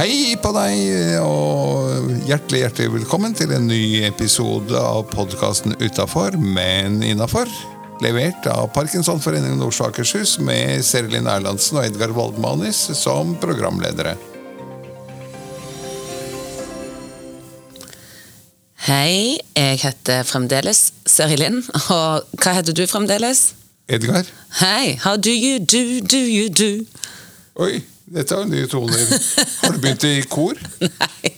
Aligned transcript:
Hei 0.00 0.36
på 0.40 0.50
deg, 0.56 1.20
og 1.24 2.08
hjertelig 2.28 2.62
hjertelig 2.62 2.92
velkommen 2.94 3.34
til 3.36 3.52
en 3.56 3.66
ny 3.68 4.02
episode 4.08 4.76
av 4.76 5.06
podkasten 5.12 5.76
Utafor, 5.80 6.36
men 6.40 7.02
innafor. 7.04 7.48
Levert 8.00 8.46
av 8.48 8.70
Parkinsonforeningen 8.72 9.60
Oslo 9.64 9.86
og 9.86 9.92
Akershus 9.92 10.38
med 10.40 10.84
Serlin 10.84 11.28
Erlandsen 11.28 11.80
og 11.80 11.88
Edgar 11.88 12.12
Waldmanis 12.16 12.80
som 12.96 13.34
programledere. 13.42 14.14
Hei, 18.88 19.38
jeg 19.56 19.80
heter 19.84 20.24
fremdeles 20.24 20.90
Serilin. 21.08 21.60
Og 21.92 22.40
hva 22.40 22.56
heter 22.56 22.76
du 22.76 22.86
fremdeles? 22.88 23.50
Edgar? 23.88 24.28
Hei, 24.62 24.96
how 25.04 25.16
do 25.16 25.32
you 25.32 25.60
do, 25.60 26.00
do 26.00 26.20
you 26.20 26.48
do? 26.48 26.86
Oi, 27.60 27.82
dette 28.10 28.34
er 28.34 28.40
jo 28.42 28.48
nye 28.50 28.66
toner. 28.70 29.04
Har 29.62 29.74
du 29.76 29.78
begynt 29.82 30.04
i 30.08 30.16
kor? 30.30 30.58
Nei, 30.82 31.30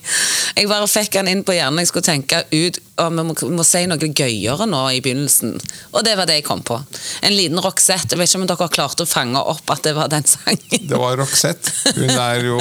jeg 0.57 0.69
bare 0.71 0.87
fikk 0.89 1.19
han 1.19 1.29
inn 1.29 1.43
på 1.45 1.55
hjernen. 1.57 1.83
Jeg 1.83 1.91
skulle 1.91 2.07
tenke 2.07 2.43
ut 2.49 2.79
om 3.03 3.19
vi 3.19 3.25
må, 3.29 3.37
må 3.59 3.65
si 3.67 3.83
noe 3.89 4.09
gøyere 4.09 4.67
nå 4.69 4.81
i 4.97 5.03
begynnelsen. 5.05 5.55
Og 5.93 6.05
det 6.07 6.17
var 6.19 6.29
det 6.29 6.39
jeg 6.41 6.47
kom 6.49 6.65
på. 6.65 6.79
En 7.25 7.37
liten 7.37 7.61
Roxette. 7.65 8.15
Jeg 8.15 8.21
vet 8.23 8.33
ikke 8.33 8.43
om 8.43 8.49
dere 8.51 8.71
klarte 8.73 9.05
å 9.07 9.11
fange 9.11 9.45
opp 9.53 9.73
at 9.75 9.85
det 9.85 9.95
var 9.97 10.11
den 10.13 10.25
sangen. 10.29 10.61
Det 10.89 11.01
var 11.01 11.17
Roxette. 11.21 11.73
Hun 11.99 12.13
er 12.13 12.45
jo 12.49 12.59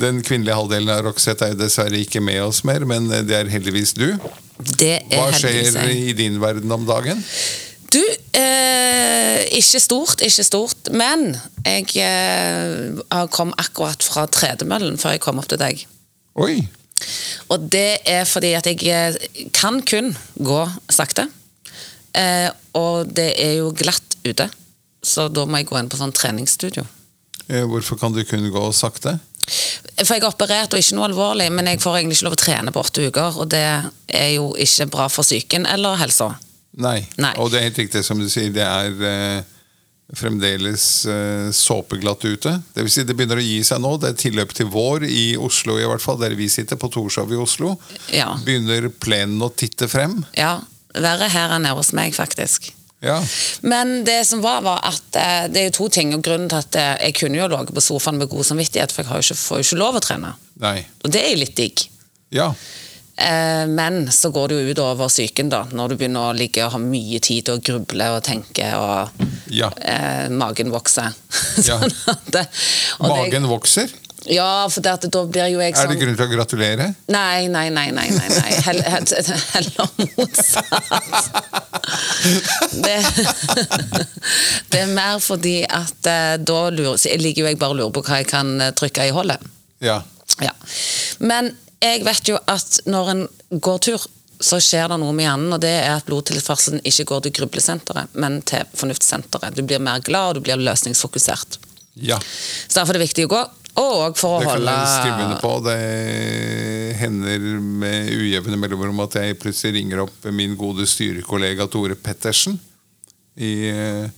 Den 0.00 0.20
kvinnelige 0.24 0.56
halvdelen 0.56 0.92
av 0.92 1.04
Roxette 1.08 1.48
er 1.48 1.54
jo 1.54 1.60
dessverre 1.60 2.00
ikke 2.00 2.22
med 2.24 2.40
oss 2.44 2.62
mer, 2.68 2.84
men 2.88 3.08
det 3.28 3.36
er 3.36 3.50
heldigvis 3.52 3.96
du. 3.98 4.06
Det 4.80 4.94
er 5.00 5.16
Hva 5.16 5.32
skjer 5.32 5.56
heldigvis. 5.60 6.06
i 6.10 6.16
din 6.16 6.40
verden 6.42 6.72
om 6.72 6.88
dagen? 6.88 7.20
Du, 7.90 8.02
eh, 8.38 9.40
ikke 9.58 9.80
stort, 9.82 10.22
ikke 10.22 10.44
stort. 10.46 10.90
Men 10.94 11.32
jeg 11.66 11.88
eh, 11.98 13.24
kom 13.34 13.54
akkurat 13.58 14.04
fra 14.04 14.26
tredemøllen 14.30 15.00
før 15.00 15.16
jeg 15.16 15.24
kom 15.24 15.42
opp 15.42 15.50
til 15.50 15.60
deg. 15.60 15.82
Oi! 16.38 16.60
Og 17.50 17.66
det 17.72 18.02
er 18.08 18.28
fordi 18.28 18.52
at 18.58 18.68
jeg 18.68 18.84
eh, 18.86 19.46
kan 19.56 19.80
kun 19.82 20.12
gå 20.38 20.60
sakte. 20.92 21.26
Eh, 22.14 22.48
og 22.78 23.10
det 23.14 23.32
er 23.42 23.56
jo 23.60 23.72
glatt 23.74 24.18
ute, 24.26 24.46
så 25.02 25.28
da 25.32 25.46
må 25.46 25.60
jeg 25.60 25.70
gå 25.70 25.78
inn 25.80 25.90
på 25.90 25.98
sånn 25.98 26.14
treningsstudio. 26.14 26.84
Eh, 27.48 27.64
Hvorfor 27.66 27.98
kan 27.98 28.14
du 28.14 28.22
kun 28.26 28.46
gå 28.52 28.64
sakte? 28.76 29.16
For 29.50 30.14
jeg 30.14 30.22
er 30.22 30.28
operert 30.28 30.74
og 30.74 30.78
ikke 30.78 30.96
noe 30.98 31.08
alvorlig, 31.08 31.48
men 31.52 31.66
jeg 31.70 31.80
får 31.82 31.98
egentlig 31.98 32.20
ikke 32.20 32.28
lov 32.28 32.36
å 32.36 32.40
trene 32.44 32.74
på 32.74 32.82
åtte 32.84 33.08
uker. 33.08 33.40
Og 33.42 33.50
det 33.50 33.64
er 33.66 34.30
jo 34.36 34.52
ikke 34.54 34.86
bra 34.92 35.08
for 35.10 35.26
psyken 35.26 35.66
eller 35.66 35.98
helsa. 36.00 36.30
Nei. 36.78 37.00
Nei. 37.18 37.32
Og 37.42 37.50
det 37.50 37.60
er 37.60 37.68
helt 37.70 37.80
riktig 37.82 38.04
som 38.06 38.20
du 38.20 38.28
sier, 38.30 38.52
det 38.54 38.62
er 38.62 39.02
eh, 39.08 39.56
fremdeles 40.16 40.84
eh, 41.06 41.50
såpeglatt 41.54 42.24
ute. 42.24 42.56
Det 42.74 42.84
vil 42.86 42.92
si 42.92 43.04
det 43.06 43.16
begynner 43.18 43.40
å 43.40 43.44
gi 43.44 43.60
seg 43.66 43.82
nå. 43.82 43.96
Det 44.02 44.12
er 44.12 44.18
tilløp 44.22 44.54
til 44.56 44.70
vår 44.70 45.06
i 45.08 45.24
Oslo, 45.38 45.78
i 45.78 45.86
hvert 45.86 46.02
fall, 46.02 46.18
der 46.22 46.34
vi 46.38 46.48
sitter, 46.50 46.78
på 46.80 46.90
Torshov 46.94 47.32
i 47.34 47.38
Oslo. 47.38 47.76
Ja. 48.14 48.32
Begynner 48.46 48.90
plenen 49.02 49.42
å 49.42 49.52
titte 49.54 49.90
frem. 49.90 50.22
ja. 50.38 50.60
Verre 50.90 51.28
her 51.30 51.52
enn 51.54 51.68
hos 51.70 51.92
meg, 51.94 52.10
faktisk. 52.16 52.72
Ja. 53.00 53.20
Men 53.62 54.04
det 54.04 54.24
som 54.26 54.40
var, 54.42 54.64
var 54.66 54.80
at 54.88 55.16
eh, 55.16 55.44
det 55.46 55.60
er 55.60 55.68
jo 55.68 55.74
to 55.76 55.86
ting. 55.94 56.10
Og 56.16 56.24
grunnen 56.26 56.50
til 56.50 56.58
at 56.58 56.74
eh, 56.76 56.96
jeg 57.06 57.14
kunne 57.20 57.38
jo 57.38 57.46
ligget 57.46 57.70
på 57.76 57.84
sofaen 57.84 58.18
med 58.18 58.26
god 58.32 58.48
samvittighet, 58.48 58.90
for 58.90 59.04
jeg 59.04 59.12
har 59.12 59.22
jo 59.22 59.28
ikke, 59.28 59.38
får 59.38 59.60
jo 59.60 59.66
ikke 59.68 59.78
lov 59.78 59.98
å 60.00 60.02
trene. 60.02 60.32
Nei. 60.60 60.80
Og 61.04 61.14
det 61.14 61.22
er 61.22 61.30
jo 61.30 61.40
litt 61.44 61.54
digg. 61.56 61.84
Ja. 62.34 62.48
Eh, 63.20 63.66
men 63.68 64.06
så 64.12 64.30
går 64.32 64.48
det 64.48 64.58
jo 64.58 64.74
ut 64.74 64.78
over 64.84 65.10
psyken, 65.12 65.50
da, 65.52 65.64
når 65.76 65.92
du 65.92 65.96
begynner 66.00 66.30
å 66.30 66.36
ligge 66.36 66.64
og 66.64 66.72
ha 66.72 66.80
mye 66.80 67.20
tid 67.20 67.44
til 67.48 67.58
å 67.58 67.64
gruble 67.64 68.06
og 68.16 68.22
tenke, 68.24 68.70
og 68.76 69.26
Ja. 69.52 69.68
eh, 69.82 70.28
magen 70.30 70.70
vokser. 70.72 71.12
Sånn 71.66 71.90
det, 72.32 72.46
Magen 73.00 73.48
vokser. 73.50 73.90
Ja, 74.28 74.68
for 74.68 74.84
det 74.84 75.08
da 75.08 75.22
blir 75.24 75.48
jo 75.48 75.60
jeg 75.62 75.72
sånn 75.72 75.80
Er 75.80 75.88
sånn 75.88 75.94
det 75.94 76.02
grunn 76.02 76.16
til 76.18 76.26
å 76.26 76.32
gratulere? 76.34 76.86
Nei, 77.08 77.46
nei, 77.48 77.68
nei, 77.72 77.86
nei, 77.96 78.08
nei, 78.12 78.28
nei. 78.28 78.50
Hell, 78.66 78.82
hell, 78.84 79.06
heller 79.54 79.88
motsatt. 80.18 80.68
Det, 82.84 82.98
det 84.74 84.82
er 84.82 84.92
mer 84.92 85.16
fordi 85.24 85.56
at 85.64 86.10
eh, 86.10 86.36
da 86.36 86.60
lurer 86.68 87.00
liker 87.20 87.44
jo 87.44 87.48
jeg 87.48 87.60
bare 87.60 87.72
og 87.76 87.80
lurer 87.80 87.96
på 87.96 88.04
hva 88.04 88.20
jeg 88.20 88.28
kan 88.32 88.52
eh, 88.60 88.74
trykke 88.76 89.08
i 89.08 89.14
hullet. 89.16 89.48
Ja. 89.80 90.02
Ja. 90.44 90.52
Men 91.24 91.54
jeg 91.80 92.02
vet 92.04 92.28
jo 92.28 92.38
at 92.50 92.80
når 92.90 93.12
en 93.14 93.22
går 93.50 93.78
tur, 93.86 94.02
så 94.40 94.56
skjer 94.62 94.88
det 94.88 94.96
noe 95.02 95.12
med 95.12 95.26
hjernen, 95.26 95.52
og 95.52 95.60
det 95.60 95.72
er 95.82 95.94
at 95.98 96.06
blodtilførselen 96.08 96.80
ikke 96.88 97.06
går 97.10 97.26
til 97.26 97.34
grublesenteret, 97.40 98.12
men 98.16 98.40
til 98.48 98.64
fornuftssenteret. 98.76 99.56
Du 99.56 99.64
blir 99.68 99.82
mer 99.84 100.00
glad, 100.04 100.30
og 100.30 100.38
du 100.38 100.44
blir 100.44 100.60
løsningsfokusert. 100.60 101.58
ja. 102.00 102.18
Så 102.68 102.80
derfor 102.80 102.94
er 102.94 103.00
det 103.00 103.08
viktig 103.08 103.26
å 103.28 103.32
gå, 103.34 103.40
og 103.80 104.16
for 104.18 104.38
å 104.38 104.40
Det 104.40 104.46
kan 104.46 104.54
holde 104.54 104.72
jeg 104.76 104.94
skrive 104.94 105.26
under 105.26 105.42
på. 105.42 105.52
Det 105.66 106.96
hender 107.00 107.44
med 107.60 108.10
ujevne 108.16 108.56
mellomrom 108.60 109.04
at 109.04 109.18
jeg 109.20 109.38
plutselig 109.40 109.78
ringer 109.78 110.04
opp 110.06 110.26
min 110.32 110.56
gode 110.58 110.88
styrekollega 110.88 111.68
Tore 111.70 111.96
Pettersen 111.96 112.58
i 113.40 113.52
eh, 113.70 114.08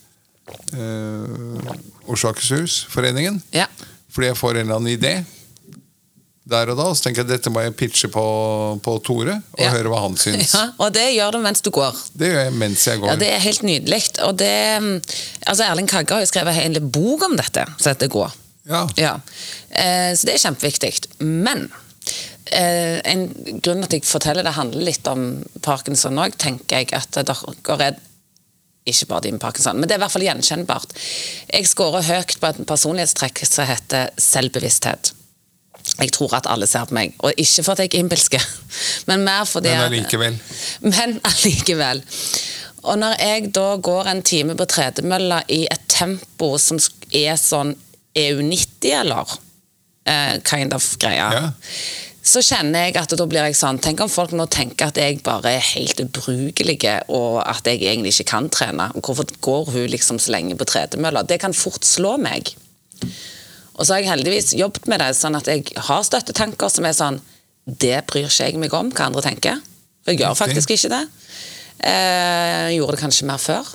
eh, 0.72 1.75
Oslo 2.06 2.33
Akershus-foreningen. 2.33 3.43
Ja. 3.55 3.69
Fordi 4.12 4.31
jeg 4.33 4.41
får 4.41 4.56
en 4.56 4.67
eller 4.67 4.81
annen 4.81 4.95
idé 4.97 5.15
der 6.44 6.70
og 6.72 6.76
da. 6.80 6.88
Så 6.94 7.04
tenker 7.06 7.22
jeg 7.22 7.30
dette 7.30 7.50
må 7.54 7.62
jeg 7.62 7.75
pitche 7.78 8.08
på, 8.12 8.25
på 8.82 8.97
Tore, 9.06 9.36
og 9.54 9.60
Ja. 9.62 9.70
høre 9.76 9.92
hva 9.92 10.00
han 10.04 10.16
syns. 10.25 10.54
Ja, 10.56 10.64
og 10.78 10.92
det 10.97 11.06
gjør 11.14 11.36
du 11.36 11.41
mens 11.44 11.62
du 11.62 11.70
går. 11.75 11.98
Det 12.19 12.32
gjør 12.32 12.44
jeg 12.48 12.56
mens 12.64 12.86
jeg 12.86 13.00
går. 13.03 13.12
Ja, 13.12 13.16
Det 13.20 13.30
er 13.32 13.44
helt 13.47 13.62
nydelig. 13.62 14.03
Og 14.26 14.36
det, 14.41 14.53
altså 15.47 15.64
Erling 15.69 15.88
Kagge 15.91 16.14
har 16.16 16.25
jo 16.25 16.30
skrevet 16.32 16.58
en 16.64 16.91
bok 16.91 17.22
om 17.28 17.36
dette, 17.38 17.66
som 17.78 17.92
heter 17.94 18.10
Gå. 18.12 18.26
Ja. 18.70 18.84
Ja. 18.98 19.14
Eh, 19.70 20.12
så 20.14 20.26
det 20.28 20.34
er 20.36 20.42
kjempeviktig. 20.44 20.92
Men 21.26 21.69
eh, 22.53 23.00
en 23.10 23.28
grunn 23.62 23.82
til 23.82 23.88
at 23.88 23.97
jeg 23.98 24.06
forteller 24.06 24.47
det, 24.47 24.53
handler 24.59 24.86
litt 24.86 25.06
om 25.10 25.28
parkinson 25.64 26.19
òg, 26.22 26.36
tenker 26.38 26.82
jeg 26.82 26.92
at 26.98 27.22
dere 27.22 27.92
er 27.92 28.00
ikke 28.86 29.06
bare 29.12 29.22
de 29.22 29.30
med 29.30 29.41
parkinson, 29.42 29.78
men 29.78 29.86
det 29.86 29.94
er 29.94 30.00
i 30.00 30.03
hvert 30.03 30.10
fall 30.16 30.24
gjenkjennbart. 30.26 30.94
Jeg 31.54 31.66
scorer 31.70 32.03
høyt 32.03 32.32
på 32.42 32.48
et 32.50 32.56
personlighetstrekk 32.66 33.44
som 33.47 33.69
heter 33.69 34.09
selvbevissthet. 34.19 35.12
Jeg 36.00 36.10
tror 36.16 36.32
at 36.38 36.47
alle 36.48 36.66
ser 36.66 36.86
på 36.88 36.94
meg, 36.97 37.12
og 37.20 37.32
ikke 37.36 37.62
for 37.66 37.72
at 37.76 37.82
jeg 37.84 37.91
er 37.92 37.98
innbilsk, 38.00 38.36
men 39.10 39.25
mer 39.26 39.44
fordi 39.44 39.69
Men 39.75 39.84
allikevel. 39.91 40.38
men 40.80 41.19
allikevel. 41.28 42.03
Og 42.82 42.97
når 42.98 43.19
jeg 43.20 43.50
da 43.54 43.76
går 43.76 44.08
en 44.10 44.22
time 44.26 44.56
på 44.58 44.64
tredemølla 44.66 45.42
i 45.54 45.66
et 45.70 45.84
tempo 45.92 46.54
som 46.58 46.80
er 47.14 47.36
sånn 47.38 47.75
EU90, 48.19 48.88
eller 49.03 49.36
eh, 50.08 50.41
kind 50.48 50.72
of 50.75 50.88
greia, 50.98 51.28
Ja. 51.36 51.44
så 52.24 52.41
kjenner 52.42 52.86
jeg 52.88 52.97
at 52.97 53.14
da 53.19 53.24
blir 53.26 53.44
jeg 53.47 53.54
sånn 53.59 53.78
Tenk 53.82 54.00
om 54.00 54.09
folk 54.10 54.32
nå 54.32 54.47
tenker 54.50 54.86
at 54.91 54.97
jeg 54.98 55.20
bare 55.22 55.53
er 55.56 55.62
helt 55.74 56.00
ubrukelig, 56.00 56.80
og 57.09 57.38
at 57.47 57.66
jeg 57.66 57.82
egentlig 57.84 58.12
ikke 58.16 58.30
kan 58.32 58.48
trene. 58.50 58.91
Og 58.97 59.03
hvorfor 59.06 59.30
går 59.41 59.70
hun 59.76 59.86
liksom 59.92 60.19
så 60.19 60.32
lenge 60.34 60.56
på 60.59 60.64
tredemølla? 60.64 61.22
Det 61.26 61.38
kan 61.41 61.53
fort 61.54 61.84
slå 61.86 62.16
meg. 62.19 62.54
Og 63.77 63.87
så 63.87 63.94
har 63.94 64.03
jeg 64.03 64.10
heldigvis 64.12 64.53
jobbet 64.59 64.88
med 64.91 65.00
det, 65.03 65.12
sånn 65.16 65.38
at 65.38 65.49
jeg 65.49 65.72
har 65.88 66.06
støttetanker 66.06 66.72
som 66.72 66.88
er 66.88 66.97
sånn 66.97 67.21
Det 67.65 68.03
bryr 68.10 68.27
ikke 68.27 68.49
jeg 68.50 68.59
meg 68.60 68.75
om 68.75 68.91
hva 68.91 69.06
andre 69.06 69.22
tenker. 69.25 69.60
For 70.03 70.12
jeg 70.12 70.25
gjør 70.25 70.38
faktisk 70.38 70.72
ikke 70.75 70.91
det. 70.93 71.03
Eh, 71.78 72.72
jeg 72.72 72.81
gjorde 72.81 72.97
det 72.97 73.03
kanskje 73.05 73.28
mer 73.31 73.43
før. 73.43 73.71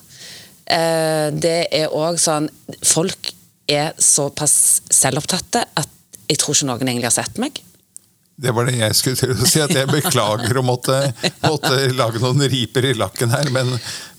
Eh, 0.68 1.28
det 1.32 1.60
er 1.72 1.94
òg 1.96 2.20
sånn 2.20 2.50
Folk 2.84 3.32
er 3.68 3.94
såpass 4.00 4.82
selvopptatte 4.92 5.64
at 5.80 5.94
jeg 6.28 6.40
tror 6.42 6.56
ikke 6.56 6.68
noen 6.68 6.90
egentlig 6.92 7.08
har 7.08 7.16
sett 7.16 7.40
meg. 7.40 7.62
Det 8.38 8.52
var 8.54 8.68
det 8.70 8.76
jeg 8.78 8.94
skulle 8.94 9.18
til 9.18 9.32
å 9.34 9.48
si, 9.50 9.62
at 9.64 9.72
jeg 9.74 9.90
beklager 9.90 10.60
å 10.60 10.62
måtte, 10.66 10.94
måtte 11.42 11.74
lage 11.98 12.22
noen 12.22 12.44
riper 12.52 12.86
i 12.86 12.94
lakken 12.94 13.32
her, 13.34 13.50
men, 13.50 13.72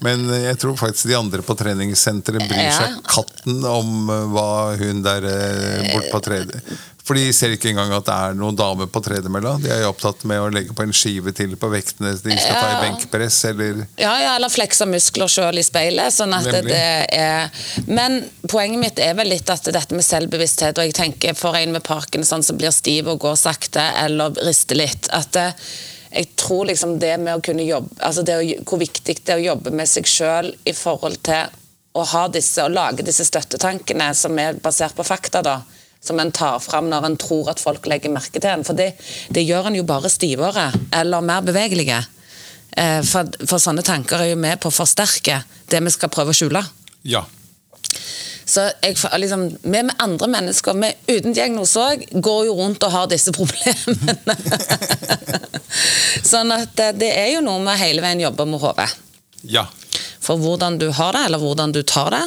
men 0.02 0.24
jeg 0.34 0.58
tror 0.58 0.74
faktisk 0.80 1.06
de 1.06 1.14
andre 1.14 1.44
på 1.46 1.54
treningssenteret 1.60 2.48
bryr 2.50 2.72
seg 2.74 2.98
katten 3.06 3.62
om 3.62 4.10
eh, 4.10 4.24
hva 4.34 4.50
hun 4.80 5.04
der 5.06 5.28
borte 5.92 6.10
bort 6.10 6.26
på. 6.26 6.78
For 7.08 7.16
de 7.16 7.30
ser 7.32 7.54
ikke 7.54 7.70
engang 7.70 7.92
at 7.96 8.04
det 8.04 8.14
er 8.14 8.34
noen 8.36 8.56
dame 8.58 8.84
på 8.92 9.00
tredemølla. 9.00 9.54
De 9.62 9.70
er 9.72 9.78
jo 9.80 9.92
opptatt 9.94 10.26
med 10.28 10.42
å 10.44 10.50
legge 10.52 10.74
på 10.76 10.84
en 10.84 10.92
skive 10.92 11.32
til 11.32 11.54
på 11.56 11.70
vektene 11.72 12.10
de 12.12 12.34
skal 12.36 12.58
ta 12.58 12.66
i 12.74 12.82
benkpress, 12.82 13.38
eller 13.48 13.80
Ja, 13.96 14.12
ja, 14.20 14.34
eller 14.34 14.52
flekse 14.52 14.84
muskler 14.84 15.32
sjøl 15.32 15.56
i 15.56 15.64
speilet. 15.64 16.12
sånn 16.12 16.36
at 16.36 16.44
Nemlig. 16.44 16.68
det 16.68 17.06
er 17.16 17.48
Men 17.86 18.20
poenget 18.44 18.82
mitt 18.82 19.00
er 19.00 19.14
vel 19.16 19.32
litt 19.32 19.48
at 19.48 19.64
dette 19.72 19.96
med 19.96 20.04
selvbevissthet, 20.04 20.76
og 20.76 20.84
jeg 20.84 20.98
tenker 20.98 21.38
for 21.38 21.56
en 21.56 21.72
med 21.72 21.82
parkinson 21.86 22.44
som 22.44 22.58
blir 22.60 22.74
stiv 22.76 23.08
og 23.08 23.22
går 23.24 23.40
sakte 23.40 23.86
eller 24.04 24.36
rister 24.44 24.76
litt, 24.76 25.08
at 25.08 25.32
det, 25.32 25.54
jeg 26.12 26.28
tror 26.36 26.68
liksom 26.68 26.98
det 27.00 27.14
med 27.20 27.38
å 27.38 27.44
kunne 27.44 27.64
jobbe 27.64 28.00
altså 28.00 28.22
det 28.24 28.36
Hvor 28.64 28.80
viktig 28.80 29.18
det 29.24 29.32
er 29.32 29.40
å 29.40 29.48
jobbe 29.50 29.72
med 29.76 29.88
seg 29.88 30.08
sjøl 30.08 30.52
i 30.64 30.72
forhold 30.76 31.20
til 31.24 31.56
å 31.96 32.04
ha 32.12 32.28
disse, 32.28 32.62
å 32.62 32.68
lage 32.68 33.02
disse 33.02 33.24
støttetankene 33.24 34.12
som 34.14 34.36
er 34.38 34.60
basert 34.62 34.96
på 34.96 35.04
fakta, 35.06 35.42
da. 35.42 35.56
Som 36.04 36.20
en 36.22 36.30
tar 36.32 36.60
fram 36.62 36.88
når 36.90 37.06
en 37.08 37.16
tror 37.20 37.50
at 37.50 37.60
folk 37.60 37.86
legger 37.90 38.12
merke 38.14 38.38
til 38.40 38.50
en. 38.52 38.64
For 38.64 38.78
det, 38.78 38.92
det 39.34 39.42
gjør 39.46 39.70
en 39.70 39.78
jo 39.80 39.86
bare 39.88 40.10
stivere 40.12 40.68
eller 40.94 41.24
mer 41.24 41.42
bevegelige. 41.46 41.98
Eh, 42.78 43.00
For, 43.06 43.26
for 43.46 43.58
sånne 43.62 43.82
tanker 43.82 44.22
er 44.22 44.32
jo 44.32 44.38
med 44.38 44.60
på 44.62 44.70
å 44.70 44.74
forsterke 44.78 45.42
det 45.68 45.82
vi 45.84 45.90
skal 45.94 46.12
prøve 46.14 46.34
å 46.34 46.38
skjule. 46.38 46.62
Ja. 47.02 47.24
Så 48.48 48.62
jeg, 48.80 48.96
liksom, 49.20 49.42
vi 49.60 49.82
med 49.82 49.92
andre 50.00 50.28
mennesker 50.32 50.76
med, 50.78 50.96
uten 51.10 51.34
diagnose 51.36 51.82
òg 51.82 52.06
går 52.24 52.46
jo 52.46 52.54
rundt 52.56 52.84
og 52.86 52.94
har 52.94 53.10
disse 53.10 53.34
problemene. 53.36 54.36
sånn 56.24 56.54
at 56.54 56.72
det, 56.78 56.92
det 57.02 57.10
er 57.12 57.32
jo 57.34 57.42
noe 57.44 57.60
med 57.64 57.76
hele 57.80 58.04
veien 58.04 58.22
jobbe 58.22 58.46
med 58.48 58.62
hodet. 58.62 58.88
Ja. 59.44 59.66
For 60.24 60.40
hvordan 60.40 60.78
du 60.80 60.88
har 60.96 61.12
det, 61.16 61.26
eller 61.28 61.42
hvordan 61.42 61.74
du 61.76 61.82
tar 61.82 62.10
det, 62.14 62.22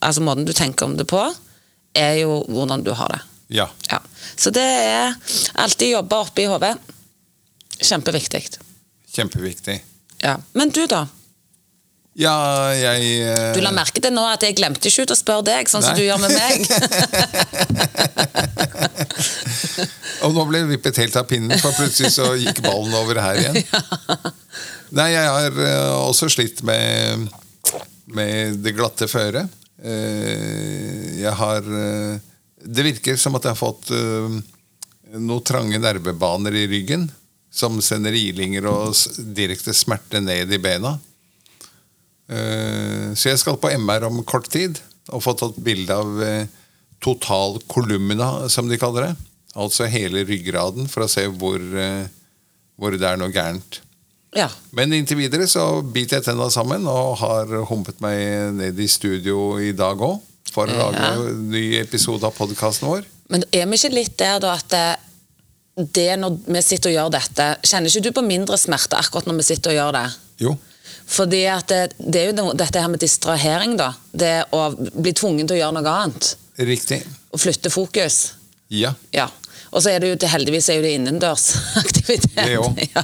altså 0.00 0.24
måten 0.24 0.48
du 0.48 0.54
tenker 0.56 0.88
om 0.88 0.96
det 0.96 1.06
på, 1.10 1.22
er 1.96 2.20
jo 2.22 2.42
hvordan 2.48 2.84
du 2.86 2.92
har 2.96 3.12
det. 3.14 3.22
Ja. 3.56 3.68
Ja. 3.90 4.00
Så 4.36 4.52
det 4.54 4.62
er 4.62 5.14
alltid 5.54 5.94
jobbe 5.94 6.22
oppe 6.26 6.44
i 6.44 6.48
hodet. 6.50 6.74
Kjempeviktig. 7.80 8.46
Kjempeviktig. 9.12 9.80
Ja. 10.22 10.36
Men 10.52 10.72
du, 10.74 10.86
da? 10.90 11.06
Ja, 12.16 12.32
jeg 12.72 13.28
uh... 13.28 13.52
Du 13.52 13.60
la 13.60 13.68
merke 13.76 14.00
til 14.00 14.14
nå 14.16 14.22
at 14.24 14.40
jeg 14.44 14.54
glemte 14.56 14.88
ikke 14.88 15.02
ut 15.04 15.10
å 15.12 15.16
spørre 15.18 15.44
deg, 15.50 15.68
sånn 15.68 15.82
som 15.84 15.94
du 15.96 16.02
gjør 16.04 16.18
med 16.22 16.32
meg. 16.32 16.64
Og 20.24 20.32
nå 20.32 20.44
ble 20.48 20.58
jeg 20.62 20.70
vippet 20.70 20.96
helt 21.02 21.16
av 21.20 21.26
pinnen, 21.28 21.58
for 21.60 21.76
plutselig 21.76 22.10
så 22.14 22.24
gikk 22.40 22.62
ballen 22.64 22.94
over 22.96 23.20
her 23.20 23.36
igjen. 23.42 23.60
Nei, 24.96 25.10
jeg 25.12 25.28
har 25.28 25.52
eh, 25.60 25.92
også 26.06 26.28
slitt 26.32 26.64
med, 26.64 27.28
med 28.16 28.56
det 28.64 28.72
glatte 28.78 29.04
føret. 29.12 29.44
Eh, 29.82 31.20
jeg 31.20 31.32
har 31.36 31.66
eh, 31.68 32.16
Det 32.56 32.84
virker 32.86 33.18
som 33.20 33.36
at 33.36 33.44
jeg 33.44 33.52
har 33.52 33.60
fått 33.60 33.90
uh, 33.92 34.32
noen 35.12 35.44
trange 35.46 35.78
nervebaner 35.78 36.56
i 36.56 36.64
ryggen 36.70 37.04
som 37.56 37.78
sender 37.84 38.16
ilinger 38.16 38.66
og 38.68 38.96
direkte 39.36 39.74
smerte 39.76 40.20
ned 40.20 40.52
i 40.52 40.58
bena. 40.60 40.96
Eh, 42.28 43.14
Så 43.14 43.30
jeg 43.30 43.40
skal 43.40 43.58
på 43.60 43.70
MR 43.78 44.08
om 44.10 44.22
kort 44.26 44.50
tid 44.52 44.80
og 45.14 45.22
få 45.24 45.36
tatt 45.38 45.58
bilde 45.62 45.94
av 45.94 46.22
eh, 46.24 46.50
total 47.00 47.60
kolumna, 47.70 48.48
som 48.50 48.68
de 48.68 48.78
kaller 48.80 49.08
det. 49.08 49.14
Altså 49.56 49.86
hele 49.88 50.24
ryggraden, 50.26 50.88
for 50.90 51.06
å 51.06 51.10
se 51.10 51.26
hvor, 51.30 51.60
eh, 51.60 52.08
hvor 52.76 52.96
det 52.96 53.06
er 53.08 53.20
noe 53.20 53.32
gærent. 53.32 53.80
Ja. 54.36 54.48
Men 54.76 54.92
inntil 54.96 55.18
videre 55.20 55.48
så 55.50 55.80
biter 55.82 56.18
jeg 56.18 56.28
tenna 56.28 56.48
sammen 56.52 56.86
og 56.90 57.16
har 57.22 57.50
humpet 57.70 58.00
meg 58.04 58.52
ned 58.58 58.80
i 58.80 58.88
studio 58.90 59.56
i 59.62 59.72
dag 59.76 60.00
òg. 60.02 60.20
For 60.52 60.70
å 60.70 60.76
lage 60.78 61.08
en 61.10 61.48
ny 61.50 61.64
episode 61.80 62.24
av 62.24 62.36
podkasten 62.36 62.88
vår. 62.88 63.02
Men 63.32 63.42
er 63.50 63.66
vi 63.66 63.76
ikke 63.80 63.92
litt 63.96 64.14
der 64.20 64.38
da 64.40 64.54
at 64.56 64.70
det, 64.72 64.84
det 65.96 66.12
når 66.20 66.38
vi 66.46 66.62
sitter 66.62 66.92
og 66.92 66.94
gjør 66.94 67.10
dette 67.16 67.46
Kjenner 67.66 67.90
ikke 67.90 68.04
du 68.06 68.14
på 68.14 68.22
mindre 68.24 68.56
smerte 68.60 68.96
akkurat 68.96 69.26
når 69.26 69.40
vi 69.40 69.46
sitter 69.48 69.74
og 69.74 69.78
gjør 69.80 69.96
det? 69.98 70.04
Jo. 70.46 70.54
Fordi 71.06 71.42
at 71.50 71.68
det, 71.70 71.80
det 71.98 72.22
er 72.22 72.30
jo 72.30 72.36
noe, 72.38 72.54
dette 72.58 72.82
her 72.82 72.90
med 72.90 73.02
distrahering, 73.02 73.76
da. 73.78 73.92
Det 74.10 74.34
å 74.54 74.68
bli 74.74 75.12
tvungen 75.14 75.46
til 75.46 75.58
å 75.58 75.60
gjøre 75.60 75.76
noe 75.78 75.96
annet. 76.04 76.32
Riktig. 76.58 77.02
Å 77.30 77.40
flytte 77.40 77.70
fokus. 77.70 78.20
Ja. 78.72 78.94
Ja. 79.14 79.28
Og 79.76 79.82
så 79.84 79.92
er 79.92 80.00
det 80.00 80.08
jo 80.08 80.28
heldigvis 80.32 80.70
er 80.72 80.80
det 80.84 80.94
innendørsaktivitet. 80.96 82.32
Det. 82.36 82.86
Ja. 82.94 83.02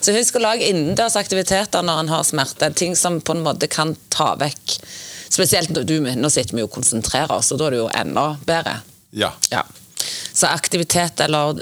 Så 0.00 0.14
husk 0.16 0.38
å 0.38 0.42
lage 0.42 0.64
innendørsaktiviteter 0.70 1.84
når 1.84 2.04
en 2.04 2.12
har 2.12 2.24
smerte. 2.24 2.70
Ting 2.72 2.96
som 2.96 3.18
på 3.20 3.36
en 3.36 3.44
måte 3.44 3.68
kan 3.70 3.92
ta 4.14 4.32
vekk 4.40 4.78
Spesielt 5.28 5.68
når 5.74 5.84
du, 5.84 5.98
nå 6.00 6.30
sitter 6.32 6.56
vi 6.56 6.62
jo 6.62 6.66
og 6.70 6.72
konsentrerer 6.72 7.34
oss, 7.36 7.50
og 7.52 7.60
da 7.60 7.66
er 7.68 7.74
det 7.74 7.80
jo 7.82 7.90
enda 8.00 8.22
bedre. 8.48 8.78
Ja. 9.12 9.28
Ja. 9.52 9.60
Så 10.32 10.48
aktivitet, 10.48 11.20
eller 11.20 11.58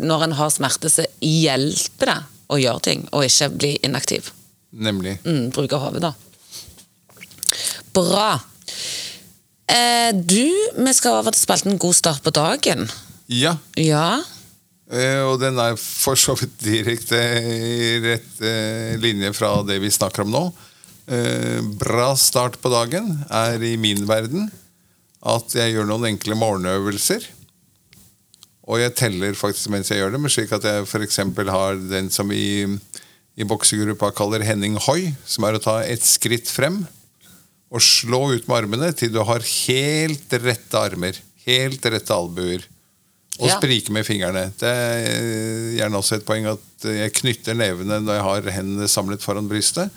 når 0.00 0.24
en 0.24 0.36
har 0.38 0.48
smerte, 0.54 0.88
så 0.88 1.04
hjelper 1.20 2.10
det 2.10 2.16
å 2.50 2.58
gjøre 2.58 2.82
ting, 2.86 3.04
og 3.12 3.26
ikke 3.28 3.50
bli 3.52 3.74
inaktiv. 3.86 4.32
Nemlig. 4.72 5.18
Mm, 5.28 5.50
bruke 5.52 5.78
hodet, 5.82 6.00
da. 6.08 6.14
Bra. 7.94 8.32
Eh, 9.70 10.10
du, 10.16 10.48
vi 10.80 10.96
skal 10.96 11.20
over 11.20 11.36
til 11.36 11.44
spalten 11.44 11.78
God 11.78 12.00
start 12.00 12.24
på 12.24 12.32
dagen. 12.34 12.88
Ja. 13.30 13.54
Ja. 13.78 14.20
Eh, 14.90 15.22
Og 15.22 15.38
den 15.42 15.58
er 15.62 15.76
for 15.78 16.18
så 16.18 16.34
vidt 16.38 16.56
direkte 16.64 17.18
i 17.46 17.98
rett 18.02 18.40
eh, 18.42 18.96
linje 18.98 19.30
fra 19.36 19.52
det 19.66 19.78
vi 19.82 19.90
snakker 19.94 20.24
om 20.24 20.32
nå. 20.34 20.44
Eh, 21.10 21.60
Bra 21.78 22.12
start 22.18 22.58
på 22.62 22.72
dagen 22.72 23.12
er 23.30 23.62
i 23.62 23.76
min 23.80 24.02
verden 24.08 24.48
at 25.20 25.52
jeg 25.54 25.74
gjør 25.76 25.86
noen 25.90 26.08
enkle 26.14 26.34
morgenøvelser. 26.40 27.26
Og 28.70 28.78
jeg 28.80 28.94
teller 28.98 29.34
faktisk 29.38 29.70
mens 29.72 29.90
jeg 29.90 30.00
gjør 30.00 30.14
det, 30.14 30.20
men 30.22 30.32
slik 30.32 30.52
at 30.56 30.64
jeg 30.66 30.86
f.eks. 30.86 31.18
har 31.50 31.78
den 31.90 32.10
som 32.14 32.30
i, 32.32 32.64
i 33.36 33.46
boksegruppa 33.46 34.12
kaller 34.16 34.44
Henning 34.46 34.78
Hoi, 34.86 35.10
som 35.26 35.44
er 35.46 35.58
å 35.58 35.62
ta 35.62 35.80
et 35.84 36.02
skritt 36.06 36.48
frem 36.50 36.82
og 37.70 37.82
slå 37.84 38.32
ut 38.34 38.48
med 38.50 38.56
armene 38.64 38.90
til 38.96 39.12
du 39.14 39.20
har 39.26 39.44
helt 39.44 40.32
rette 40.42 40.78
armer. 40.80 41.18
Helt 41.46 41.84
rette 41.86 42.14
albuer. 42.14 42.64
Og 43.40 43.48
Ja. 43.48 43.56
sprike 43.56 43.92
med 43.92 44.04
fingrene. 44.04 44.52
Det 44.60 44.68
er 44.68 45.76
gjerne 45.78 45.96
også 45.96 46.18
et 46.18 46.26
poeng 46.28 46.46
at 46.50 46.84
jeg 46.84 47.12
knytter 47.20 47.54
nevene 47.56 48.00
når 48.04 48.18
jeg 48.18 48.22
har 48.26 48.50
hendene 48.58 48.88
samlet 48.88 49.22
foran 49.24 49.48
brystet. 49.48 49.90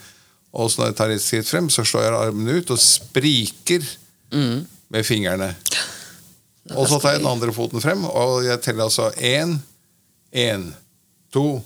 Og 0.54 0.70
så 0.72 0.80
når 0.82 0.92
jeg 0.92 0.96
tar 1.00 1.12
et 1.12 1.22
skritt 1.24 1.50
frem, 1.50 1.68
så 1.70 1.84
slår 1.84 2.06
jeg 2.06 2.14
armene 2.14 2.60
ut 2.62 2.72
og 2.72 2.80
spriker 2.80 3.84
med 4.34 5.04
fingrene. 5.06 5.56
Og 6.78 6.88
så 6.88 6.96
tar 7.02 7.18
jeg 7.18 7.20
den 7.20 7.28
andre 7.28 7.52
foten 7.52 7.82
frem, 7.84 8.06
og 8.08 8.46
jeg 8.46 8.62
teller 8.64 8.86
altså 8.88 9.10
én, 9.20 9.58
én, 10.32 10.70
to, 11.34 11.60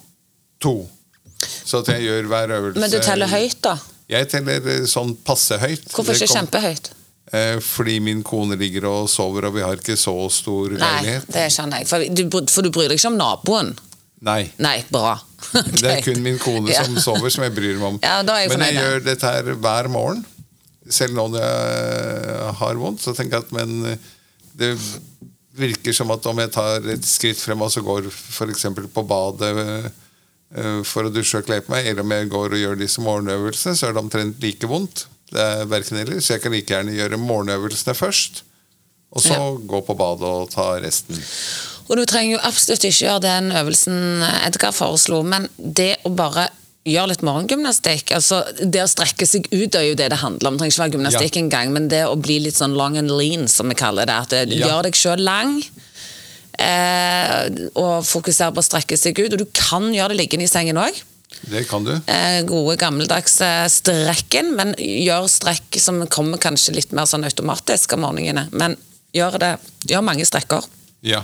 to. 0.60 0.90
Så 1.38 1.84
at 1.84 1.92
jeg 1.94 2.08
gjør 2.08 2.26
hver 2.32 2.54
øvelse 2.56 2.82
Men 2.82 2.90
du 2.90 2.98
teller 3.06 3.30
høyt, 3.30 3.60
da? 3.62 3.76
Jeg 4.10 4.26
teller 4.32 4.66
eh, 4.74 4.88
sånn 4.90 5.14
passe 5.28 5.60
høyt. 5.62 5.86
Hvorfor 5.94 6.18
ikke 6.18 6.32
kjempehøyt? 6.34 6.90
Eh, 7.36 7.58
fordi 7.60 7.98
min 8.00 8.22
kone 8.24 8.56
ligger 8.56 8.86
og 8.88 9.10
sover, 9.12 9.50
og 9.50 9.56
vi 9.58 9.64
har 9.66 9.76
ikke 9.76 9.98
så 10.00 10.14
stor 10.32 10.72
Nei, 10.72 10.80
leilighet. 10.80 11.26
det 11.36 11.48
skjønner 11.52 11.82
jeg. 11.84 11.88
For 11.90 12.06
du, 12.08 12.52
for 12.54 12.64
du 12.64 12.72
bryr 12.72 12.88
deg 12.94 13.02
ikke 13.02 13.12
om 13.12 13.18
naboen? 13.20 13.74
Nei. 14.24 14.48
Nei, 14.64 14.78
bra. 14.90 15.18
Det 15.82 15.92
er 15.92 16.00
kun 16.06 16.24
min 16.26 16.40
kone 16.42 16.72
Ja. 16.72 16.86
som 16.88 16.96
sover, 17.04 17.30
som 17.30 17.44
jeg 17.46 17.54
bryr 17.54 17.76
meg 17.78 17.88
om. 17.92 18.00
Ja, 18.02 18.22
da 18.26 18.38
er 18.40 18.48
jeg 18.48 18.54
men 18.56 18.64
jeg 18.66 18.80
gjør 18.80 19.04
dette 19.06 19.34
her 19.36 19.52
hver 19.60 19.90
morgen. 19.94 20.24
Selv 20.90 21.14
nå 21.18 21.28
når 21.34 21.44
jeg 21.44 22.56
har 22.62 22.80
vondt, 22.80 23.04
så 23.04 23.14
tenker 23.14 23.42
jeg 23.42 23.46
at 23.50 23.52
men 23.60 23.92
eh, 23.92 24.08
det 24.58 24.72
virker 25.58 25.94
som 25.94 26.10
at 26.16 26.26
om 26.32 26.40
jeg 26.42 26.52
tar 26.56 26.86
et 26.96 27.06
skritt 27.06 27.40
frem 27.44 27.62
og 27.66 27.70
så 27.74 27.82
går 27.86 28.08
f.eks. 28.10 28.66
på 28.94 29.04
badet 29.10 29.52
eh, 29.60 30.82
for 30.88 31.06
å 31.10 31.12
dusje 31.12 31.42
og 31.42 31.48
kle 31.50 31.60
på 31.66 31.74
meg, 31.76 31.90
eller 31.92 32.06
om 32.08 32.14
jeg 32.16 32.30
går 32.32 32.56
og 32.56 32.62
gjør 32.64 32.80
disse 32.80 33.04
morgenøvelsene, 33.04 33.76
så 33.76 33.90
er 33.90 33.98
det 33.98 34.04
omtrent 34.06 34.40
like 34.42 34.70
vondt. 34.72 35.06
Det 35.32 35.40
er 35.44 35.66
verken 35.68 35.98
eller, 36.00 36.20
Så 36.24 36.34
jeg 36.38 36.42
kan 36.42 36.52
like 36.52 36.68
gjerne 36.74 36.94
gjøre 36.96 37.18
morgenøvelsene 37.20 37.94
først, 37.96 38.44
og 39.12 39.22
så 39.22 39.34
Ja. 39.34 39.52
gå 39.74 39.82
på 39.86 39.96
badet 39.98 40.24
og 40.24 40.50
ta 40.52 40.80
resten. 40.80 41.19
Og 41.90 41.98
du 41.98 42.06
trenger 42.06 42.38
jo 42.38 42.40
absolutt 42.44 42.84
ikke 42.84 43.06
gjøre 43.07 43.22
den 43.22 43.52
øvelsen 43.52 44.24
Edgar 44.46 44.72
foreslo, 44.72 45.24
men 45.24 45.50
det 45.57 45.98
å 46.06 46.14
bare 46.16 46.50
gjøre 46.88 47.07
litt 47.10 47.22
morgengymnastikk 47.22 48.12
altså 48.16 48.44
Det 48.64 48.80
å 48.80 48.88
strekke 48.88 49.26
seg 49.28 49.48
ut 49.52 49.76
er 49.76 49.90
jo 49.90 49.96
det 49.96 50.10
det 50.10 50.19
handler 50.19 50.48
om. 50.48 50.57
Det 50.57 50.60
trenger 50.60 50.72
ikke 50.74 50.84
være 50.86 50.96
gymnastikk 50.96 51.36
Ja. 51.36 51.42
engang, 51.42 51.72
men 51.74 51.88
det 51.90 52.06
å 52.07 52.16
bli 52.22 52.40
litt 52.40 52.56
sånn 52.56 52.76
long 52.76 52.98
and 52.98 53.12
lean, 53.12 53.48
som 53.48 53.68
vi 53.68 53.76
kaller 53.76 54.06
det. 54.06 54.14
At 54.16 54.30
det 54.30 54.50
Ja. 54.54 54.68
gjør 54.68 54.84
deg 54.84 54.94
sjøl 54.94 55.19
lang. 55.19 55.64
Eh, 56.57 57.50
og 57.76 58.04
fokusere 58.07 58.52
på 58.56 58.64
å 58.64 58.66
strekke 58.66 58.98
seg 58.98 59.19
ut. 59.19 59.34
Og 59.34 59.40
du 59.40 59.46
kan 59.54 59.84
gjøre 59.94 60.10
det 60.16 60.18
liggende 60.30 60.44
i 60.48 60.52
sengen 60.52 60.76
òg. 60.81 61.04
Det 61.42 61.68
kan 61.70 61.84
du. 61.84 61.94
Eh, 62.08 62.42
gode, 62.44 62.76
gammeldagse 62.82 63.50
strekken, 63.70 64.56
men 64.56 64.74
gjør 64.78 65.28
strekk 65.32 65.80
som 65.80 66.02
kommer 66.08 66.38
kanskje 66.38 66.76
litt 66.76 66.92
mer 66.92 67.06
sånn 67.06 67.24
automatisk 67.28 67.94
om 67.94 68.02
morgenene. 68.08 68.48
Men 68.52 68.76
gjør 69.16 69.40
det. 69.40 69.54
Gjør 69.88 70.02
mange 70.04 70.26
strekker. 70.26 70.66
Ja. 71.06 71.22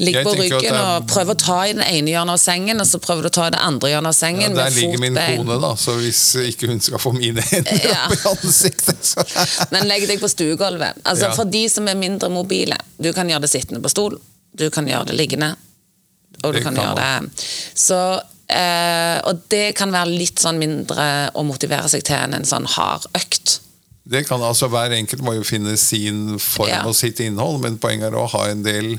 Ligg 0.00 0.16
på 0.24 0.32
ryggen 0.32 0.72
er- 0.72 0.96
og 0.96 1.06
prøv 1.10 1.28
å 1.34 1.36
ta 1.38 1.58
i 1.68 1.72
den 1.74 1.82
ene 1.84 2.08
hjørnet 2.08 2.32
av 2.32 2.38
sengen, 2.40 2.80
og 2.80 2.86
så 2.86 2.98
prøver 2.98 3.22
du 3.22 3.28
å 3.28 3.32
ta 3.32 3.46
i 3.46 3.50
det 3.50 3.60
andre 3.60 3.90
hjørnet 3.90 4.08
av 4.08 4.14
Ja, 4.14 4.20
sengen. 4.26 4.54
der 4.56 4.70
ligger 4.70 4.98
min 4.98 5.14
kone, 5.14 5.60
da, 5.60 5.74
så 5.76 5.92
hvis 6.00 6.22
ikke 6.48 6.68
hun 6.68 6.80
skal 6.80 6.98
få 6.98 7.12
mine 7.12 7.42
hender 7.42 7.80
Ja. 7.84 8.06
opp 8.06 8.12
i 8.44 8.46
ansiktet 8.46 9.02
så. 9.04 9.24
Men 9.72 9.86
legg 9.86 10.06
deg 10.08 10.18
på 10.20 10.28
stuegulvet. 10.32 10.94
Altså, 11.04 11.28
Ja. 11.28 11.34
For 11.36 11.44
de 11.44 11.68
som 11.68 11.86
er 11.88 11.94
mindre 11.94 12.30
mobile. 12.30 12.78
Du 13.00 13.12
kan 13.12 13.28
gjøre 13.28 13.42
det 13.42 13.50
sittende 13.50 13.82
på 13.82 13.90
stol, 13.90 14.18
du 14.56 14.70
kan 14.70 14.86
gjøre 14.86 15.06
det 15.12 15.16
liggende. 15.20 15.56
Og 16.42 16.52
du 16.54 16.58
Det 16.58 16.62
kan, 16.64 16.74
kan 16.74 16.96
gjøre 16.96 17.20
det 17.20 17.44
Så, 17.74 18.22
eh, 18.50 19.16
Og 19.30 19.42
det 19.52 19.74
kan 19.78 19.92
være 19.94 20.10
litt 20.12 20.40
sånn 20.42 20.58
mindre 20.60 21.30
å 21.38 21.44
motivere 21.46 21.88
seg 21.92 22.04
til 22.06 22.18
enn 22.18 22.34
en 22.40 22.46
sånn 22.48 22.66
hard 22.76 23.06
økt. 23.16 23.58
Det 24.10 24.24
kan 24.26 24.42
altså 24.42 24.68
Hver 24.72 24.94
enkelt 24.96 25.22
må 25.22 25.36
jo 25.36 25.46
finne 25.46 25.76
sin 25.78 26.38
form 26.42 26.68
Ja. 26.72 26.84
og 26.88 26.96
sitt 26.98 27.20
innhold, 27.22 27.60
men 27.62 27.78
poenget 27.78 28.10
er 28.10 28.16
å 28.18 28.26
ha 28.32 28.46
en 28.50 28.62
del 28.66 28.94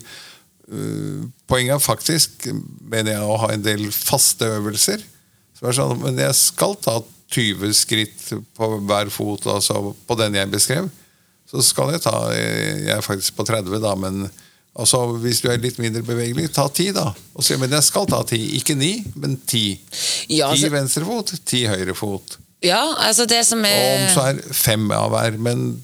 uh, 0.72 1.24
Poenget 1.52 1.76
er 1.76 1.84
faktisk, 1.84 2.48
mener 2.88 3.18
jeg, 3.18 3.24
å 3.28 3.40
ha 3.42 3.50
en 3.52 3.64
del 3.66 3.90
faste 3.92 4.48
øvelser. 4.60 5.02
Som 5.58 5.68
er 5.68 5.76
sånn, 5.76 5.98
men 6.00 6.22
jeg 6.22 6.38
skal 6.40 6.78
ta 6.80 7.02
20 7.32 7.74
skritt 7.76 8.30
på 8.56 8.70
hver 8.88 9.12
fot, 9.12 9.46
altså 9.52 9.94
på 10.08 10.16
den 10.20 10.36
jeg 10.40 10.52
beskrev. 10.52 10.88
Så 11.52 11.60
skal 11.68 11.92
jeg 11.92 12.02
ta 12.06 12.14
Jeg 12.32 12.88
er 12.96 13.04
faktisk 13.04 13.36
på 13.36 13.44
30, 13.48 13.82
da, 13.84 13.92
men 14.00 14.30
altså, 14.80 15.02
hvis 15.24 15.42
du 15.44 15.50
er 15.52 15.58
litt 15.62 15.78
mindre 15.82 16.04
bevegelig, 16.06 16.50
ta 16.56 16.68
ti, 16.74 16.90
da. 16.96 17.10
Og 17.36 17.44
så, 17.44 17.58
men 17.62 17.72
jeg 17.76 17.84
skal 17.88 18.08
ta 18.10 18.22
ti. 18.28 18.40
Ikke 18.60 18.76
ni, 18.78 18.94
men 19.16 19.38
ti. 19.48 19.80
Ja, 20.32 20.50
altså- 20.52 20.72
venstre 20.74 21.06
fot, 21.08 21.34
ti 21.46 21.66
høyre 21.70 21.96
fot. 21.98 22.38
Ja, 22.62 22.82
altså 23.08 23.26
det 23.26 23.42
som 23.48 23.64
er... 23.66 23.74
Og 23.82 24.02
om 24.04 24.10
så 24.14 24.22
er 24.30 24.42
fem 24.54 24.92
av 24.94 25.10
hver, 25.16 25.38
men 25.42 25.82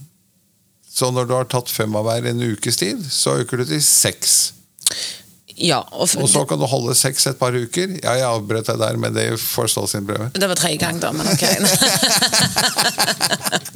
Så 0.98 1.12
når 1.14 1.26
du 1.30 1.34
har 1.36 1.46
tatt 1.46 1.70
fem 1.70 1.94
av 1.98 2.06
hver 2.08 2.26
en 2.30 2.40
ukes 2.42 2.78
tid, 2.78 3.02
så 3.14 3.36
øker 3.44 3.58
du 3.62 3.66
til 3.70 3.82
seks. 3.86 4.54
Ja, 5.58 5.80
og, 5.92 6.10
Og 6.18 6.30
så 6.30 6.42
kan 6.50 6.58
du 6.62 6.66
holde 6.70 6.96
seks 6.98 7.28
et 7.30 7.38
par 7.38 7.54
uker. 7.54 7.88
Ja, 8.02 8.14
jeg 8.18 8.26
avbrøt 8.26 8.66
deg 8.70 8.78
der, 8.82 8.98
men 8.98 9.14
det 9.14 9.28
får 9.42 9.68
stå 9.74 9.84
sin 9.90 10.06
prøve. 10.10 10.32
Det 10.34 10.50
var 10.50 10.58
tredje 10.58 10.78
gang, 10.82 10.98
da, 11.02 11.12
men 11.14 11.26
ok. 11.34 11.44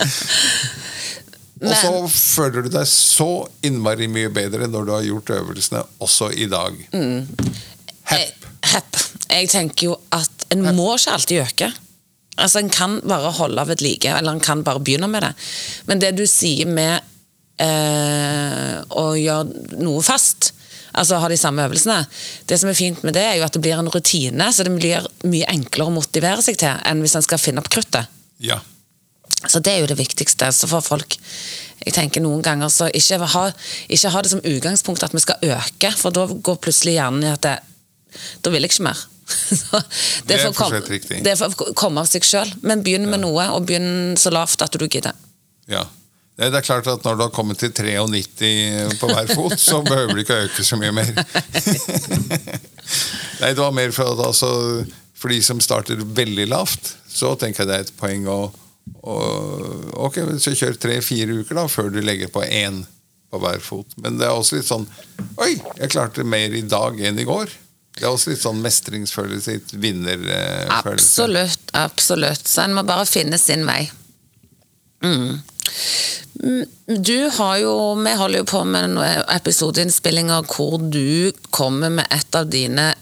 Og 1.61 1.73
så 1.77 1.91
føler 2.09 2.65
du 2.65 2.71
deg 2.73 2.87
så 2.89 3.29
innmari 3.65 4.07
mye 4.09 4.31
bedre 4.33 4.65
når 4.69 4.87
du 4.87 4.91
har 4.95 5.05
gjort 5.05 5.33
øvelsene 5.35 5.83
også 6.01 6.31
i 6.33 6.47
dag. 6.49 6.77
Hepp. 8.09 8.47
Hepp. 8.71 8.97
Jeg 9.31 9.49
tenker 9.51 9.91
jo 9.91 9.97
at 10.15 10.47
en 10.51 10.65
må 10.75 10.87
ikke 10.95 11.13
alltid 11.15 11.43
øke. 11.45 11.69
Altså, 12.41 12.59
En 12.59 12.69
kan 12.73 12.97
bare 13.05 13.31
holde 13.37 13.67
ved 13.67 13.81
like, 13.81 14.09
eller 14.09 14.33
en 14.33 14.39
kan 14.43 14.63
bare 14.63 14.81
begynne 14.81 15.07
med 15.07 15.21
det. 15.21 15.33
Men 15.85 16.01
det 16.01 16.15
du 16.17 16.25
sier 16.25 16.65
med 16.65 16.97
eh, 17.61 18.81
å 18.89 19.05
gjøre 19.19 19.77
noe 19.83 20.01
fast, 20.05 20.53
altså 20.91 21.21
ha 21.21 21.29
de 21.31 21.37
samme 21.39 21.63
øvelsene 21.63 22.01
Det 22.49 22.57
som 22.59 22.67
er 22.67 22.75
fint 22.75 23.03
med 23.05 23.15
det, 23.15 23.23
er 23.23 23.37
jo 23.39 23.45
at 23.45 23.53
det 23.55 23.61
blir 23.63 23.77
en 23.79 23.91
rutine, 23.91 24.49
så 24.51 24.65
det 24.65 24.73
blir 24.75 25.05
mye 25.29 25.47
enklere 25.53 25.91
å 25.91 25.95
motivere 25.95 26.41
seg 26.43 26.57
til 26.59 26.81
enn 26.89 27.05
hvis 27.05 27.15
en 27.19 27.27
skal 27.27 27.39
finne 27.41 27.61
opp 27.63 27.69
kruttet. 27.71 28.09
Ja. 28.41 28.59
Så 29.49 29.59
det 29.63 29.73
er 29.73 29.79
jo 29.83 29.89
det 29.91 29.97
viktigste. 29.99 30.51
Så 30.53 30.69
får 30.69 30.83
folk 30.85 31.17
jeg 31.81 31.95
tenker 31.95 32.21
noen 32.21 32.43
ganger 32.45 32.69
så 32.69 32.91
ikke 32.93 33.17
ha, 33.33 33.47
ikke 33.89 34.09
ha 34.13 34.19
det 34.21 34.29
som 34.29 34.43
utgangspunkt 34.45 35.01
at 35.01 35.15
vi 35.17 35.21
skal 35.23 35.41
øke, 35.41 35.89
for 35.97 36.13
da 36.13 36.27
går 36.29 36.59
plutselig 36.61 36.93
hjernen 36.99 37.25
i 37.25 37.31
at 37.31 37.41
det, 37.41 37.55
da 38.45 38.51
vil 38.53 38.61
jeg 38.61 38.69
ikke 38.75 38.85
mer. 38.85 38.99
Det 40.27 40.35
er 40.35 40.43
for 40.51 40.57
kom- 40.59 40.73
så 40.73 40.77
vidt 40.77 40.91
riktig. 40.91 41.21
Det 41.25 41.33
får 41.39 41.55
komme 41.79 42.03
av 42.03 42.09
seg 42.11 42.25
sjøl, 42.27 42.51
men 42.67 42.83
begynn 42.85 43.07
med 43.09 43.23
noe, 43.23 43.47
og 43.55 43.65
begynn 43.65 44.13
så 44.19 44.29
lavt 44.33 44.61
at 44.61 44.77
du 44.77 44.85
gidder. 44.87 45.17
ja. 45.71 45.87
Det 46.41 46.47
det 46.49 46.57
er 46.61 46.65
klart 46.65 46.87
at 46.87 47.03
når 47.05 47.17
du 47.19 47.21
har 47.25 47.33
kommet 47.35 47.59
til 47.59 47.69
93 47.75 48.95
på 48.97 49.07
hver 49.11 49.27
fot, 49.35 49.57
så 49.61 49.81
behøver 49.85 50.15
du 50.15 50.21
ikke 50.23 50.37
å 50.39 50.45
øke 50.47 50.63
så 50.65 50.77
mye 50.79 50.93
mer. 50.95 51.09
Nei, 53.41 53.51
det 53.51 53.59
var 53.59 53.73
mer 53.75 53.91
for 53.93 54.13
at 54.15 54.21
altså, 54.25 54.49
for 55.17 55.29
de 55.33 55.37
som 55.45 55.59
starter 55.61 56.01
veldig 56.01 56.47
lavt, 56.49 56.95
så 57.11 57.33
tenker 57.37 57.63
jeg 57.63 57.69
det 57.69 57.77
er 57.77 57.85
et 57.85 57.93
poeng 57.99 58.25
å, 58.31 58.39
Ok, 59.01 60.17
så 60.41 60.53
kjør 60.57 60.77
tre-fire 60.81 61.41
uker 61.41 61.57
da, 61.57 61.67
før 61.69 61.91
du 61.93 62.01
legger 62.03 62.31
på 62.33 62.43
én 62.45 62.83
på 63.31 63.39
hver 63.39 63.61
fot. 63.63 63.93
Men 64.03 64.17
det 64.19 64.27
er 64.27 64.35
også 64.35 64.57
litt 64.59 64.67
sånn 64.67 64.87
Oi, 65.41 65.53
jeg 65.79 65.91
klarte 65.93 66.25
mer 66.27 66.53
i 66.57 66.63
dag 66.67 66.99
enn 66.99 67.19
i 67.21 67.27
går. 67.27 67.51
Det 67.95 68.05
er 68.05 68.11
også 68.11 68.31
litt 68.31 68.43
sånn 68.43 68.61
mestringsfølelse, 68.63 69.57
vinnerfølelse. 69.73 70.75
Absolutt, 70.81 71.71
absolutt. 71.77 72.47
Så 72.47 72.65
en 72.65 72.75
må 72.77 72.83
bare 72.87 73.07
finne 73.09 73.39
sin 73.41 73.65
vei. 73.67 73.83
Mm, 75.03 75.41
Du 76.87 77.29
har 77.37 77.57
jo, 77.57 77.73
Vi 78.03 78.13
holder 78.17 78.41
jo 78.41 78.45
på 78.49 78.63
med 78.65 78.93
noen 78.95 79.23
episodeinnspillinger 79.33 80.45
hvor 80.49 80.77
du 80.81 81.31
kommer 81.53 81.91
med 81.93 82.07
et 82.13 82.35
av 82.37 82.49
dine 82.49 82.93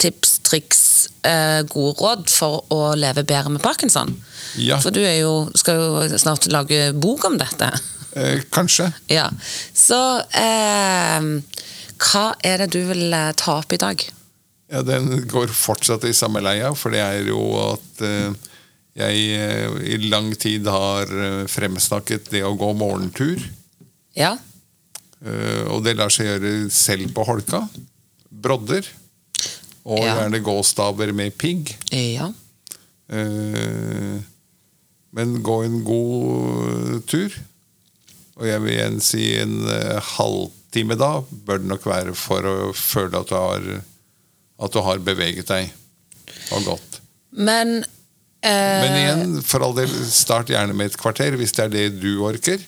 tips, 0.00 0.38
triks, 0.48 0.82
eh, 1.28 1.60
gode 1.68 1.94
råd 2.00 2.28
for 2.32 2.64
å 2.72 2.94
leve 2.98 3.24
bedre 3.24 3.52
med 3.54 3.62
parkinson. 3.64 4.14
Ja. 4.58 4.80
For 4.82 4.94
du 4.94 5.00
er 5.04 5.20
jo, 5.20 5.34
skal 5.58 5.78
jo 5.78 6.18
snart 6.18 6.48
lage 6.52 6.90
bok 6.96 7.26
om 7.28 7.36
dette. 7.40 7.70
Eh, 8.16 8.42
kanskje. 8.50 8.88
Ja. 9.12 9.28
Så 9.76 9.98
eh, 10.34 11.28
hva 12.00 12.24
er 12.46 12.64
det 12.64 12.70
du 12.74 12.80
vil 12.88 13.12
eh, 13.12 13.30
ta 13.38 13.60
opp 13.60 13.76
i 13.76 13.80
dag? 13.80 14.02
Ja, 14.70 14.82
Den 14.86 15.26
går 15.30 15.52
fortsatt 15.54 16.04
i 16.08 16.14
samme 16.16 16.42
leia, 16.42 16.72
for 16.78 16.94
det 16.94 17.02
er 17.04 17.30
jo 17.30 17.42
at 17.68 18.04
eh, 18.06 18.32
jeg 18.98 19.24
eh, 19.38 19.80
i 19.94 19.98
lang 20.10 20.32
tid 20.34 20.66
har 20.70 21.10
fremsnakket 21.50 22.32
det 22.34 22.44
å 22.46 22.56
gå 22.58 22.72
morgentur. 22.78 23.42
Ja? 24.18 24.36
eh, 25.24 25.64
og 25.70 25.84
det 25.86 25.96
lar 25.98 26.12
seg 26.12 26.28
gjøre 26.30 26.54
selv 26.74 27.12
på 27.16 27.26
holka. 27.28 27.64
Brodder. 28.30 28.86
Og 29.84 29.98
Ja. 30.04 30.14
gjerne 30.20 30.42
gåstaver 30.44 31.12
med 31.16 31.36
pigg. 31.40 31.72
Ja. 31.92 32.28
Eh, 33.10 34.20
men 35.12 35.42
gå 35.42 35.56
en 35.64 35.80
god 35.84 37.00
tur. 37.10 37.34
Og 38.40 38.46
jeg 38.48 38.62
vil 38.64 38.72
igjen 38.76 39.00
si 39.04 39.24
en 39.40 39.56
eh, 39.68 40.00
halvtime 40.16 40.96
da 41.00 41.12
bør 41.46 41.58
det 41.60 41.70
nok 41.72 41.86
være 41.90 42.14
for 42.16 42.46
å 42.46 42.72
føle 42.76 43.20
at 43.20 43.28
du 43.32 43.34
har, 43.36 43.66
at 44.60 44.72
du 44.76 44.80
har 44.86 45.02
beveget 45.04 45.50
deg 45.50 45.72
og 46.54 46.64
gått. 46.70 47.00
Men 47.36 47.80
eh, 47.80 48.80
Men 48.84 48.96
igjen, 49.00 49.42
for 49.44 49.64
all 49.66 49.74
del, 49.76 49.90
start 50.08 50.52
gjerne 50.52 50.76
med 50.76 50.92
et 50.92 51.00
kvarter 51.00 51.36
hvis 51.40 51.52
det 51.56 51.66
er 51.66 51.74
det 51.74 51.88
du 52.00 52.22
orker. 52.26 52.62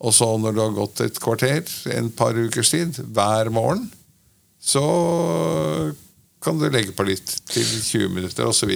Og 0.00 0.14
så 0.16 0.26
når 0.40 0.54
du 0.56 0.60
har 0.64 0.74
gått 0.78 1.00
et 1.04 1.18
kvarter, 1.20 1.62
en 1.92 2.08
par 2.16 2.32
ukers 2.38 2.70
tid, 2.72 2.96
hver 3.12 3.50
morgen, 3.52 3.90
så 4.60 4.82
kan 6.40 6.56
du 6.60 6.70
legge 6.72 6.92
på 6.96 7.04
litt 7.04 7.34
til 7.50 7.64
20 7.66 8.08
minutter 8.14 8.46
osv. 8.48 8.70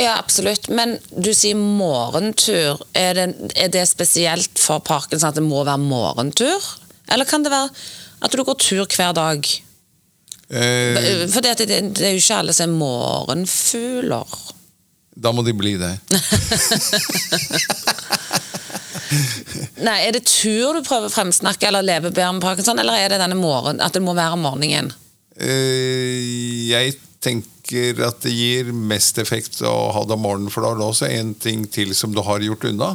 Ja, 0.00 0.14
absolutt. 0.16 0.68
Men 0.72 0.94
du 1.12 1.32
sier 1.36 1.58
morgentur. 1.60 2.80
Er 2.96 3.14
det, 3.18 3.26
er 3.60 3.68
det 3.72 3.82
spesielt 3.90 4.56
for 4.60 4.80
parken 4.84 5.20
sånn 5.20 5.32
at 5.34 5.40
det 5.40 5.44
må 5.44 5.60
være 5.64 5.80
morgentur? 5.82 6.70
Eller 7.12 7.28
kan 7.28 7.44
det 7.44 7.52
være 7.52 7.68
at 8.22 8.32
du 8.32 8.44
går 8.46 8.56
tur 8.62 8.86
hver 8.96 9.12
dag? 9.18 9.44
Eh, 10.52 11.28
For 11.32 11.40
det, 11.44 11.58
det, 11.64 11.80
det 11.96 12.06
er 12.06 12.16
jo 12.16 12.22
ikke 12.22 12.40
alle 12.40 12.52
som 12.56 12.70
er 12.70 12.80
morgenfugler. 12.80 14.38
da 15.16 15.32
må 15.36 15.44
de 15.44 15.52
bli 15.56 15.74
det. 15.80 15.92
Nei, 19.82 19.98
Er 20.06 20.12
det 20.16 20.24
tur 20.28 20.76
du 20.76 20.82
prøver 20.86 21.08
å 21.08 21.12
fremsnakke, 21.12 21.68
eller 21.68 21.84
leve 21.84 22.10
bedre 22.10 22.32
med 22.36 22.44
parkinson, 22.44 22.78
eller 22.80 22.96
er 22.96 23.12
det 23.12 23.20
denne 23.20 23.36
morgen, 23.36 23.80
at 23.84 23.92
det 23.92 24.02
må 24.04 24.14
være 24.16 24.36
om 24.38 24.44
morgenen? 24.46 24.92
Eh, 25.42 26.68
jeg 26.70 26.96
tenker 27.22 28.02
at 28.06 28.20
det 28.24 28.32
gir 28.34 28.72
mest 28.74 29.18
effekt 29.22 29.60
å 29.66 29.92
ha 29.94 30.04
det 30.06 30.16
om 30.16 30.22
morgenen, 30.26 30.52
for 30.52 30.64
da 30.64 30.72
er 30.72 30.80
det 30.80 30.86
også 30.86 31.08
en 31.10 31.34
ting 31.34 31.64
til 31.70 31.94
som 31.98 32.14
du 32.14 32.22
har 32.24 32.44
gjort 32.44 32.66
unna. 32.70 32.94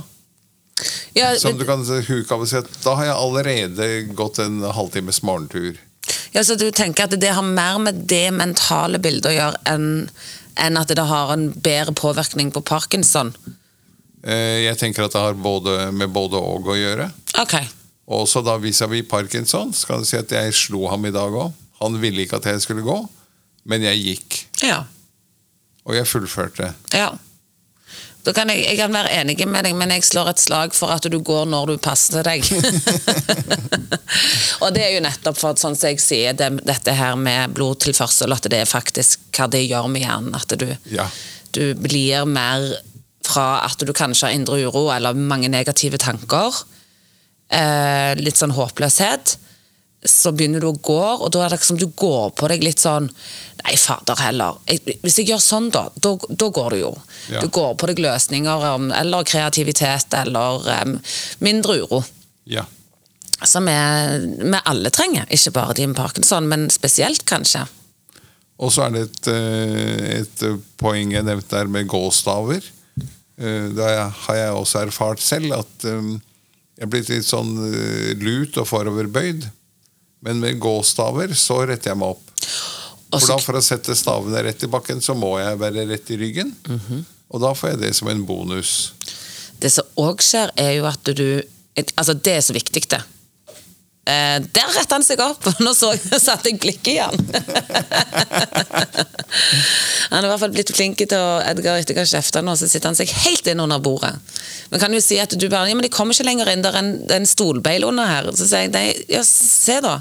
Ja, 1.18 1.32
Som 1.40 1.58
du 1.58 1.66
kan 1.66 1.82
huke 1.82 2.34
av 2.36 2.44
og 2.44 2.50
si 2.50 2.58
at 2.60 2.68
da 2.84 2.94
har 3.00 3.08
jeg 3.08 3.18
allerede 3.18 3.88
gått 4.14 4.38
en 4.44 4.60
halvtimes 4.62 5.24
morgentur. 5.26 5.80
ja, 6.32 6.44
Så 6.44 6.56
du 6.56 6.70
tenker 6.72 7.04
at 7.08 7.20
det 7.20 7.34
har 7.34 7.42
mer 7.42 7.80
med 7.80 8.06
det 8.08 8.32
mentale 8.34 9.00
bildet 9.00 9.32
å 9.32 9.38
gjøre 9.38 9.64
enn 9.66 10.10
enn 10.58 10.78
at 10.78 10.90
det 10.90 11.04
har 11.06 11.32
en 11.34 11.52
bedre 11.54 11.94
påvirkning 11.94 12.52
på 12.52 12.64
parkinson? 12.66 13.34
Eh, 14.24 14.66
Jeg 14.66 14.78
tenker 14.78 15.06
at 15.06 15.14
det 15.14 15.22
har 15.22 15.34
både, 15.34 15.92
med 15.92 16.10
både 16.10 16.38
og 16.38 16.66
å 16.66 16.78
gjøre. 16.78 17.12
Ok. 17.38 17.54
Og 18.08 18.24
også 18.24 18.42
da 18.44 18.58
vis-à-vis 18.58 19.08
Parkinson, 19.08 19.74
Skal 19.74 20.00
du 20.00 20.06
si 20.06 20.18
at 20.18 20.32
jeg 20.32 20.54
slo 20.54 20.88
ham 20.88 21.06
i 21.06 21.12
dag 21.12 21.32
òg. 21.32 21.54
Han 21.82 22.00
ville 22.02 22.26
ikke 22.26 22.40
at 22.42 22.50
jeg 22.50 22.64
skulle 22.64 22.86
gå, 22.86 22.98
men 23.70 23.86
jeg 23.86 24.04
gikk. 24.04 24.42
Ja. 24.66 24.82
Og 25.88 25.96
jeg 25.96 26.10
fullførte. 26.10 26.72
Ja. 26.96 27.12
Da 28.28 28.34
kan 28.36 28.50
jeg, 28.52 28.66
jeg 28.66 28.76
kan 28.82 28.92
være 28.92 29.14
enig 29.22 29.38
med 29.48 29.64
deg, 29.64 29.76
men 29.80 29.94
jeg 29.94 30.04
slår 30.04 30.34
et 30.34 30.42
slag 30.44 30.74
for 30.76 30.92
at 30.92 31.06
du 31.08 31.16
går 31.24 31.46
når 31.48 31.70
du 31.70 31.76
passer 31.80 32.26
deg. 32.28 32.44
og 34.64 34.74
det 34.76 34.84
er 34.84 34.92
jo 34.98 35.04
nettopp 35.06 35.38
for 35.40 35.54
at 35.54 35.62
sånn 35.62 35.78
som 35.80 35.94
jeg 35.94 36.02
sier, 36.04 36.36
det, 36.36 36.50
dette 36.68 36.96
her 36.98 37.16
med 37.20 37.56
blodtilførsel, 37.56 38.36
at 38.36 38.50
det 38.52 38.66
er 38.66 38.70
faktisk 38.70 39.30
hva 39.38 39.48
det 39.54 39.64
gjør 39.64 39.88
med 39.94 40.04
hjernen. 40.04 40.36
At 40.36 40.58
du, 40.60 40.68
Ja. 40.92 41.08
du 41.56 41.72
blir 41.80 42.28
mer 42.28 42.68
fra 43.28 43.48
at 43.68 43.80
du 43.84 43.92
kanskje 43.96 44.30
har 44.30 44.36
indre 44.36 44.60
uro 44.68 44.88
eller 44.92 45.16
mange 45.16 45.50
negative 45.52 46.00
tanker, 46.00 46.56
eh, 47.52 48.14
litt 48.20 48.40
sånn 48.40 48.56
håpløshet, 48.56 49.36
så 50.10 50.32
begynner 50.36 50.64
du 50.64 50.68
å 50.70 50.78
gå, 50.78 51.00
og 51.22 51.30
da 51.34 51.44
er 51.46 51.50
det 51.54 51.60
liksom 51.60 51.78
du 51.82 51.88
går 52.00 52.32
på 52.38 52.50
deg 52.52 52.64
litt 52.66 52.80
sånn 52.84 53.10
Nei, 53.68 53.74
fader 53.82 54.16
heller. 54.22 54.60
Jeg, 54.70 54.96
hvis 55.02 55.18
jeg 55.20 55.28
gjør 55.32 55.42
sånn, 55.44 55.66
da, 55.74 55.88
da, 56.00 56.14
da 56.30 56.48
går 56.56 56.76
du 56.76 56.78
jo. 56.80 56.92
Ja. 57.34 57.42
Du 57.42 57.50
går 57.52 57.74
på 57.82 57.88
deg 57.90 57.98
løsninger 58.00 58.68
eller 58.96 59.26
kreativitet 59.28 60.14
eller 60.16 60.62
um, 60.86 60.94
mindre 61.44 61.80
uro. 61.84 62.04
ja. 62.46 62.64
Som 63.46 63.68
vi 63.70 63.74
alle 64.66 64.90
trenger, 64.90 65.28
ikke 65.30 65.52
bare 65.54 65.74
de 65.78 65.84
med 65.90 65.98
parkinson, 65.98 66.48
men 66.50 66.70
spesielt 66.74 67.22
kanskje. 67.30 67.66
Og 68.58 68.72
så 68.74 68.88
er 68.88 68.96
det 68.96 69.04
et, 69.04 69.28
eh, 69.30 70.06
et 70.22 70.46
poeng 70.82 71.12
jeg 71.14 71.26
nevnte 71.28 71.54
der 71.60 71.70
med 71.70 71.86
gåstaver. 71.92 72.64
Eh, 73.38 73.68
Da 73.78 74.08
har 74.10 74.36
jeg 74.40 74.56
også 74.58 74.82
erfart 74.88 75.22
selv 75.22 75.54
at 75.60 75.86
eh, 75.86 76.08
jeg 76.80 76.88
er 76.88 76.90
blitt 76.96 77.12
litt 77.14 77.28
sånn 77.30 77.52
eh, 77.68 78.16
lut 78.18 78.58
og 78.58 78.66
foroverbøyd. 78.72 79.46
Men 80.26 80.40
med 80.42 80.60
gåstaver 80.60 81.34
så 81.38 81.62
retter 81.70 81.94
jeg 81.94 82.00
meg 82.02 82.16
opp. 82.16 82.24
For 83.08 83.28
da 83.30 83.38
For 83.40 83.60
å 83.60 83.64
sette 83.64 83.96
stavene 83.96 84.42
rett 84.44 84.64
i 84.66 84.72
bakken, 84.72 85.02
så 85.02 85.16
må 85.16 85.38
jeg 85.40 85.60
være 85.62 85.86
rett 85.90 86.10
i 86.12 86.18
ryggen. 86.20 86.56
Og 87.32 87.44
da 87.44 87.54
får 87.56 87.76
jeg 87.76 87.84
det 87.86 87.94
som 87.96 88.10
en 88.12 88.24
bonus. 88.28 88.94
Det 89.62 89.72
som 89.74 89.88
òg 90.00 90.24
skjer, 90.24 90.52
er 90.60 90.78
jo 90.80 90.90
at 90.90 91.14
du 91.18 91.44
Altså, 91.78 92.16
det 92.18 92.32
er 92.34 92.42
så 92.42 92.56
viktig, 92.56 92.82
det. 92.90 92.98
Eh, 94.08 94.38
der 94.56 94.70
retta 94.72 94.96
han 94.96 95.04
seg 95.06 95.20
opp! 95.22 95.44
Nå 95.66 95.74
så, 95.78 95.92
satte 96.18 96.50
jeg 96.50 96.58
blikket 96.64 96.94
igjen. 96.96 97.14
han. 100.10 100.18
er 100.18 100.26
i 100.26 100.30
hvert 100.32 100.42
fall 100.42 100.54
blitt 100.56 100.72
flink 100.74 101.04
til 101.04 101.20
å 101.20 101.42
Edgar 101.44 101.78
etter 101.82 101.98
hva 101.98 102.06
kjefta 102.08 102.42
nå, 102.42 102.56
så 102.56 102.70
sitter 102.72 102.90
han 102.90 102.98
seg 102.98 103.12
helt 103.28 103.46
inn 103.52 103.62
under 103.62 103.84
bordet. 103.84 104.16
Men 104.72 104.80
kan 104.82 104.94
jo 104.94 105.00
si 105.04 105.18
at 105.24 105.32
du 105.40 105.46
bare 105.50 105.70
Ja, 105.70 105.76
men 105.76 105.86
de 105.86 105.90
kommer 105.94 106.14
ikke 106.16 106.26
lenger 106.28 106.50
inn, 106.52 106.64
det 106.66 106.72
er 106.74 106.80
en, 106.82 106.90
det 107.08 107.14
er 107.16 107.22
en 107.22 107.30
stolbeil 107.30 107.86
under 107.88 108.06
her. 108.10 108.32
Så 108.36 108.48
sier 108.50 108.66
jeg 108.66 108.74
nei, 108.74 108.88
ja, 109.12 109.22
se 109.28 109.78
da. 109.86 109.98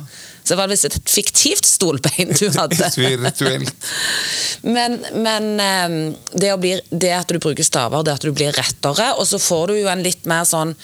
Så 0.46 0.54
var 0.58 0.68
det 0.68 0.76
visst 0.76 0.86
et 0.86 1.10
fiktivt 1.10 1.66
stolbein 1.66 2.30
du 2.38 2.44
hadde. 2.58 2.90
Virtuelt. 2.94 3.72
Men, 4.62 4.98
men 5.22 5.48
eh, 5.62 5.96
det, 6.38 6.52
bli, 6.62 6.74
det 6.90 7.12
at 7.16 7.30
du 7.34 7.38
bruker 7.42 7.66
staver, 7.66 8.04
det 8.06 8.14
at 8.18 8.26
du 8.26 8.32
blir 8.34 8.54
rettere, 8.54 9.12
og 9.18 9.26
så 9.26 9.40
får 9.42 9.72
du 9.72 9.78
jo 9.80 9.90
en 9.90 10.04
litt 10.06 10.26
mer 10.30 10.46
sånn 10.46 10.74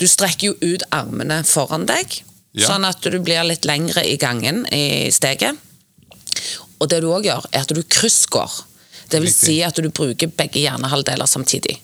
Du 0.00 0.06
strekker 0.08 0.50
jo 0.52 0.54
ut 0.74 0.82
armene 0.96 1.42
foran 1.46 1.84
deg, 1.86 2.20
Ja. 2.56 2.66
sånn 2.72 2.84
at 2.84 3.00
du 3.04 3.18
blir 3.24 3.44
litt 3.48 3.64
lengre 3.68 4.02
i 4.04 4.16
gangen 4.20 4.64
i 4.72 5.08
steget. 5.14 5.56
Og 6.82 6.88
det 6.90 6.98
du 7.04 7.06
òg 7.12 7.24
gjør, 7.28 7.44
er 7.52 7.62
at 7.64 7.70
du 7.72 7.80
kryssgår. 7.84 8.50
Det 9.12 9.20
vil 9.22 9.32
si 9.32 9.60
at 9.64 9.76
du 9.76 9.88
bruker 9.92 10.28
begge 10.36 10.60
hjernehalvdeler 10.64 11.28
samtidig. 11.28 11.78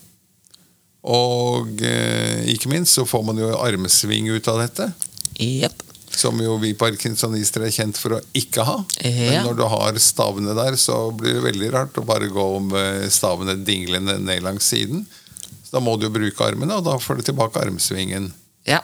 Og 1.07 1.83
eh, 1.85 2.49
ikke 2.55 2.71
minst 2.73 2.99
så 2.99 3.07
får 3.07 3.23
man 3.27 3.39
jo 3.39 3.53
armsving 3.55 4.31
ut 4.35 4.49
av 4.51 4.63
dette. 4.65 4.89
Yep. 5.39 5.85
Som 6.19 6.41
jo 6.43 6.57
vi 6.59 6.73
parkinsonister 6.75 7.63
er 7.63 7.75
kjent 7.75 7.99
for 8.01 8.17
å 8.17 8.21
ikke 8.37 8.65
ha. 8.67 8.81
Men 9.05 9.47
når 9.47 9.59
du 9.61 9.65
har 9.71 10.01
stavene 10.03 10.57
der, 10.59 10.75
så 10.81 11.13
blir 11.15 11.39
det 11.39 11.45
veldig 11.45 11.71
rart 11.77 12.01
å 12.01 12.07
bare 12.07 12.31
gå 12.33 12.49
med 12.65 13.07
stavene 13.15 13.55
dinglende 13.63 14.17
ned 14.19 14.43
langs 14.43 14.67
siden. 14.73 15.05
Så 15.63 15.77
da 15.77 15.85
må 15.85 15.95
du 15.97 16.09
jo 16.09 16.15
bruke 16.15 16.47
armene, 16.49 16.81
og 16.81 16.87
da 16.89 16.97
får 16.99 17.21
du 17.21 17.29
tilbake 17.29 17.61
armsvingen. 17.61 18.33
Ja. 18.67 18.81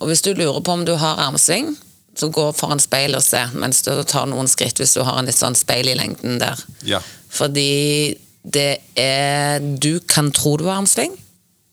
Og 0.00 0.10
hvis 0.10 0.24
du 0.24 0.32
lurer 0.34 0.58
på 0.64 0.74
om 0.74 0.86
du 0.88 0.96
har 0.98 1.20
armsving, 1.28 1.76
så 2.16 2.30
gå 2.32 2.48
foran 2.56 2.80
speilet 2.80 3.20
og 3.20 3.24
se, 3.24 3.42
mens 3.60 3.82
du 3.84 3.92
tar 4.08 4.26
noen 4.30 4.48
skritt 4.48 4.80
hvis 4.80 4.96
du 4.96 5.02
har 5.04 5.20
en 5.20 5.28
litt 5.28 5.36
sånn 5.36 5.56
speil 5.56 5.92
i 5.92 5.96
lengden 5.98 6.40
der. 6.40 6.62
Ja. 6.88 7.02
Fordi 7.28 8.16
det 8.46 8.78
er 9.00 9.64
Du 9.82 9.98
kan 10.06 10.30
tro 10.34 10.56
du 10.56 10.66
har 10.68 10.78
armsving, 10.78 11.16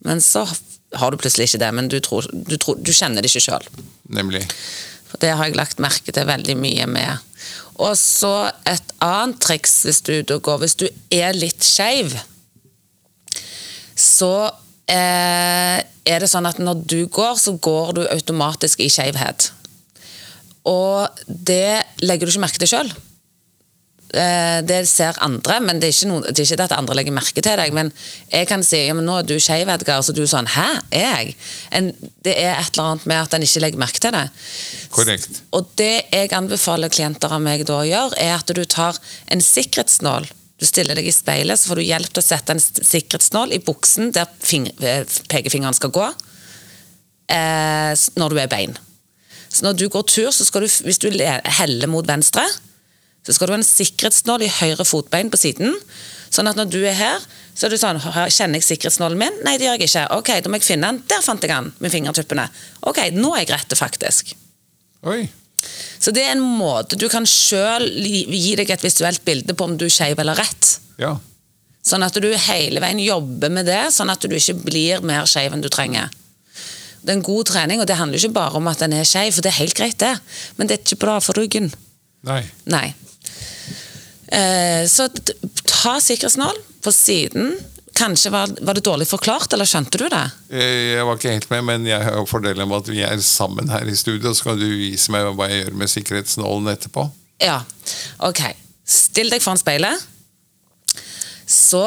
men 0.04 0.22
så 0.22 0.46
har 0.98 1.12
du 1.12 1.18
plutselig 1.18 1.50
ikke 1.50 1.62
det. 1.64 1.72
Men 1.74 1.90
du, 1.92 2.00
tror, 2.04 2.26
du, 2.32 2.58
tror, 2.58 2.80
du 2.82 2.92
kjenner 2.94 3.22
det 3.22 3.32
ikke 3.32 3.48
sjøl. 3.48 3.70
Nemlig. 4.14 4.44
For 5.10 5.22
det 5.22 5.34
har 5.38 5.50
jeg 5.50 5.58
lagt 5.58 5.82
merke 5.84 6.14
til 6.14 6.28
veldig 6.28 6.58
mye 6.60 6.90
med. 6.90 7.30
Og 7.82 7.96
så 7.98 8.52
et 8.70 8.94
annet 9.02 9.40
triks 9.42 9.80
hvis 9.88 10.04
du 10.06 10.14
går 10.38 10.60
Hvis 10.62 10.76
du 10.78 10.86
er 11.12 11.34
litt 11.34 11.66
skeiv, 11.66 12.14
så 13.98 14.34
eh, 14.90 15.80
er 15.82 16.22
det 16.22 16.30
sånn 16.30 16.50
at 16.50 16.60
når 16.62 16.84
du 16.90 17.00
går, 17.08 17.38
så 17.40 17.56
går 17.58 17.94
du 17.98 18.04
automatisk 18.08 18.82
i 18.84 18.90
skeivhet. 18.92 19.52
Og 20.70 21.24
det 21.28 21.84
legger 22.02 22.28
du 22.28 22.34
ikke 22.34 22.46
merke 22.46 22.62
til 22.62 22.72
sjøl. 22.72 22.94
Eh, 24.14 24.60
det 24.62 24.84
ser 24.86 25.18
andre, 25.26 25.56
men 25.66 25.80
det 25.82 25.88
er, 25.90 25.96
ikke 25.96 26.10
noe, 26.12 26.22
det 26.28 26.44
er 26.44 26.46
ikke 26.46 26.58
det 26.60 26.66
at 26.68 26.76
andre 26.78 26.98
legger 27.00 27.16
merke 27.16 27.42
til 27.42 27.58
deg. 27.58 27.74
Men 27.74 27.90
jeg 28.30 28.46
kan 28.50 28.62
si 28.66 28.84
ja, 28.84 28.94
men 28.94 29.08
nå 29.10 29.16
er 29.18 29.26
du 29.26 29.34
skeiv, 29.42 29.70
Edgar, 29.74 30.04
så 30.06 30.14
du 30.14 30.22
er 30.22 30.30
sånn 30.30 30.50
Hæ, 30.54 30.68
er 30.94 31.06
jeg? 31.08 31.32
En, 31.74 31.90
det 32.26 32.36
er 32.38 32.60
et 32.60 32.76
eller 32.76 32.92
annet 32.92 33.08
med 33.10 33.22
at 33.24 33.34
en 33.34 33.46
ikke 33.48 33.64
legger 33.64 33.82
merke 33.82 34.04
til 34.04 34.14
det. 34.14 34.28
Korrekt. 34.94 35.40
Og 35.58 35.72
det 35.82 35.96
jeg 36.14 36.30
anbefaler 36.38 36.94
klienter 36.94 37.34
av 37.34 37.42
meg 37.42 37.66
da 37.66 37.80
å 37.80 37.88
gjøre, 37.90 38.20
er 38.22 38.36
at 38.36 38.54
du 38.54 38.62
tar 38.70 39.00
en 39.34 39.42
sikkerhetsnål. 39.42 40.30
Du 40.62 40.68
stiller 40.70 41.00
deg 41.00 41.10
i 41.10 41.16
speilet, 41.16 41.58
så 41.58 41.72
får 41.72 41.82
du 41.82 41.88
hjelp 41.88 42.14
til 42.14 42.22
å 42.22 42.26
sette 42.28 42.54
en 42.54 42.62
sikkerhetsnål 42.62 43.56
i 43.58 43.62
buksen 43.66 44.14
der 44.14 44.30
eh, 44.30 45.16
pekefingeren 45.34 45.76
skal 45.80 45.94
gå, 45.96 46.12
eh, 47.34 47.96
når 48.22 48.30
du 48.30 48.44
er 48.44 48.52
bein. 48.52 48.78
Så 49.50 49.66
når 49.66 49.82
du 49.82 49.88
går 49.90 50.06
tur, 50.06 50.30
så 50.30 50.46
skal 50.46 50.66
du, 50.66 50.70
hvis 50.86 51.02
du 51.02 51.10
heller 51.10 51.90
mot 51.90 52.06
venstre, 52.06 52.46
så 53.24 53.36
skal 53.36 53.48
du 53.48 53.56
ha 53.56 53.60
en 53.62 53.68
sikkerhetsnål 53.68 54.44
i 54.46 54.52
høyre 54.52 54.86
fotbein 54.88 55.32
på 55.32 55.40
siden. 55.40 55.76
Sånn 56.34 56.50
at 56.50 56.58
når 56.60 56.72
du 56.74 56.80
er 56.82 56.98
her, 56.98 57.26
så 57.54 57.68
er 57.68 57.74
du 57.74 57.78
sånn 57.80 58.02
Kjenner 58.02 58.60
jeg 58.60 58.68
sikkerhetsnålen 58.68 59.20
min? 59.20 59.36
Nei, 59.46 59.56
det 59.60 59.68
gjør 59.68 59.78
jeg 59.78 59.92
ikke. 59.92 60.08
Ok, 60.18 60.32
da 60.44 60.52
må 60.52 60.60
jeg 60.60 60.68
finne 60.68 60.90
den. 60.90 61.04
Der 61.12 61.24
fant 61.24 61.46
jeg 61.46 61.54
den 61.54 61.70
med 61.84 61.94
fingertuppene. 61.94 62.48
Ok, 62.90 63.06
nå 63.16 63.36
er 63.36 63.46
jeg 63.46 63.54
rette, 63.54 63.78
faktisk. 63.80 64.34
Oi. 65.08 65.22
Så 66.00 66.12
det 66.12 66.26
er 66.26 66.34
en 66.34 66.44
måte 66.44 66.98
du 67.00 67.06
kan 67.12 67.28
sjøl 67.30 67.86
gi 67.96 68.56
deg 68.60 68.74
et 68.74 68.84
visuelt 68.84 69.24
bilde 69.24 69.56
på 69.56 69.70
om 69.70 69.78
du 69.80 69.86
er 69.88 69.94
skeiv 69.94 70.20
eller 70.20 70.36
rett. 70.40 70.74
Ja. 71.00 71.16
Sånn 71.84 72.04
at 72.04 72.18
du 72.20 72.28
hele 72.28 72.84
veien 72.84 73.00
jobber 73.04 73.52
med 73.52 73.68
det, 73.68 73.86
sånn 73.96 74.12
at 74.12 74.24
du 74.24 74.36
ikke 74.36 74.58
blir 74.66 75.04
mer 75.06 75.28
skeiv 75.30 75.56
enn 75.56 75.64
du 75.64 75.70
trenger. 75.72 76.12
Det 77.04 77.12
er 77.12 77.18
en 77.18 77.26
god 77.26 77.50
trening, 77.52 77.82
og 77.84 77.88
det 77.88 78.00
handler 78.00 78.20
ikke 78.20 78.36
bare 78.38 78.60
om 78.60 78.70
at 78.72 78.80
den 78.80 78.96
er 78.96 79.08
skeiv, 79.08 79.34
for 79.36 79.44
det 79.44 79.52
er 79.52 79.60
helt 79.60 79.76
greit, 79.76 79.98
det. 80.00 80.14
Men 80.56 80.70
det 80.70 80.78
er 80.78 80.86
ikke 80.86 81.02
bra 81.04 81.18
for 81.24 81.36
ryggen. 81.36 81.68
Nei. 82.24 82.40
Nei. 82.72 82.86
Eh, 84.34 84.84
så 84.90 85.08
ta 85.70 85.98
sikkerhetsnål 86.02 86.58
på 86.84 86.92
siden. 86.96 87.54
Kanskje 87.94 88.32
var, 88.34 88.50
var 88.66 88.74
det 88.74 88.82
dårlig 88.88 89.06
forklart, 89.06 89.54
eller 89.54 89.70
skjønte 89.70 90.00
du 90.02 90.08
det? 90.10 90.24
Eh, 90.50 90.96
Jeg 90.98 91.06
var 91.06 91.20
ikke 91.20 91.36
helt 91.36 91.50
med, 91.52 91.64
men 91.68 91.86
jeg 91.86 92.02
har 92.08 92.26
fordelen 92.30 92.66
med 92.68 92.80
at 92.82 92.90
vi 92.90 93.04
er 93.06 93.22
sammen 93.22 93.70
her 93.70 93.86
i 93.86 93.96
studio. 94.00 94.34
Så 94.34 94.48
kan 94.50 94.58
du 94.58 94.66
vise 94.66 95.14
meg 95.14 95.30
hva 95.38 95.50
jeg 95.52 95.68
gjør 95.68 95.78
med 95.84 95.92
sikkerhetsnålen 95.94 96.72
etterpå. 96.74 97.06
Ja, 97.44 97.60
ok. 98.26 98.42
Still 98.90 99.30
deg 99.32 99.44
foran 99.46 99.62
speilet. 99.62 100.02
Så 101.50 101.84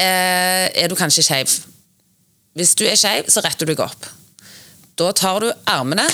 eh, 0.00 0.66
er 0.74 0.90
du 0.90 0.96
kanskje 0.98 1.24
skeiv. 1.26 1.54
Hvis 2.56 2.74
du 2.74 2.86
er 2.88 2.96
skeiv, 2.98 3.28
så 3.30 3.42
retter 3.44 3.68
du 3.68 3.74
deg 3.74 3.84
opp. 3.84 4.08
Da 4.96 5.10
tar 5.12 5.44
du 5.44 5.50
armene 5.68 6.06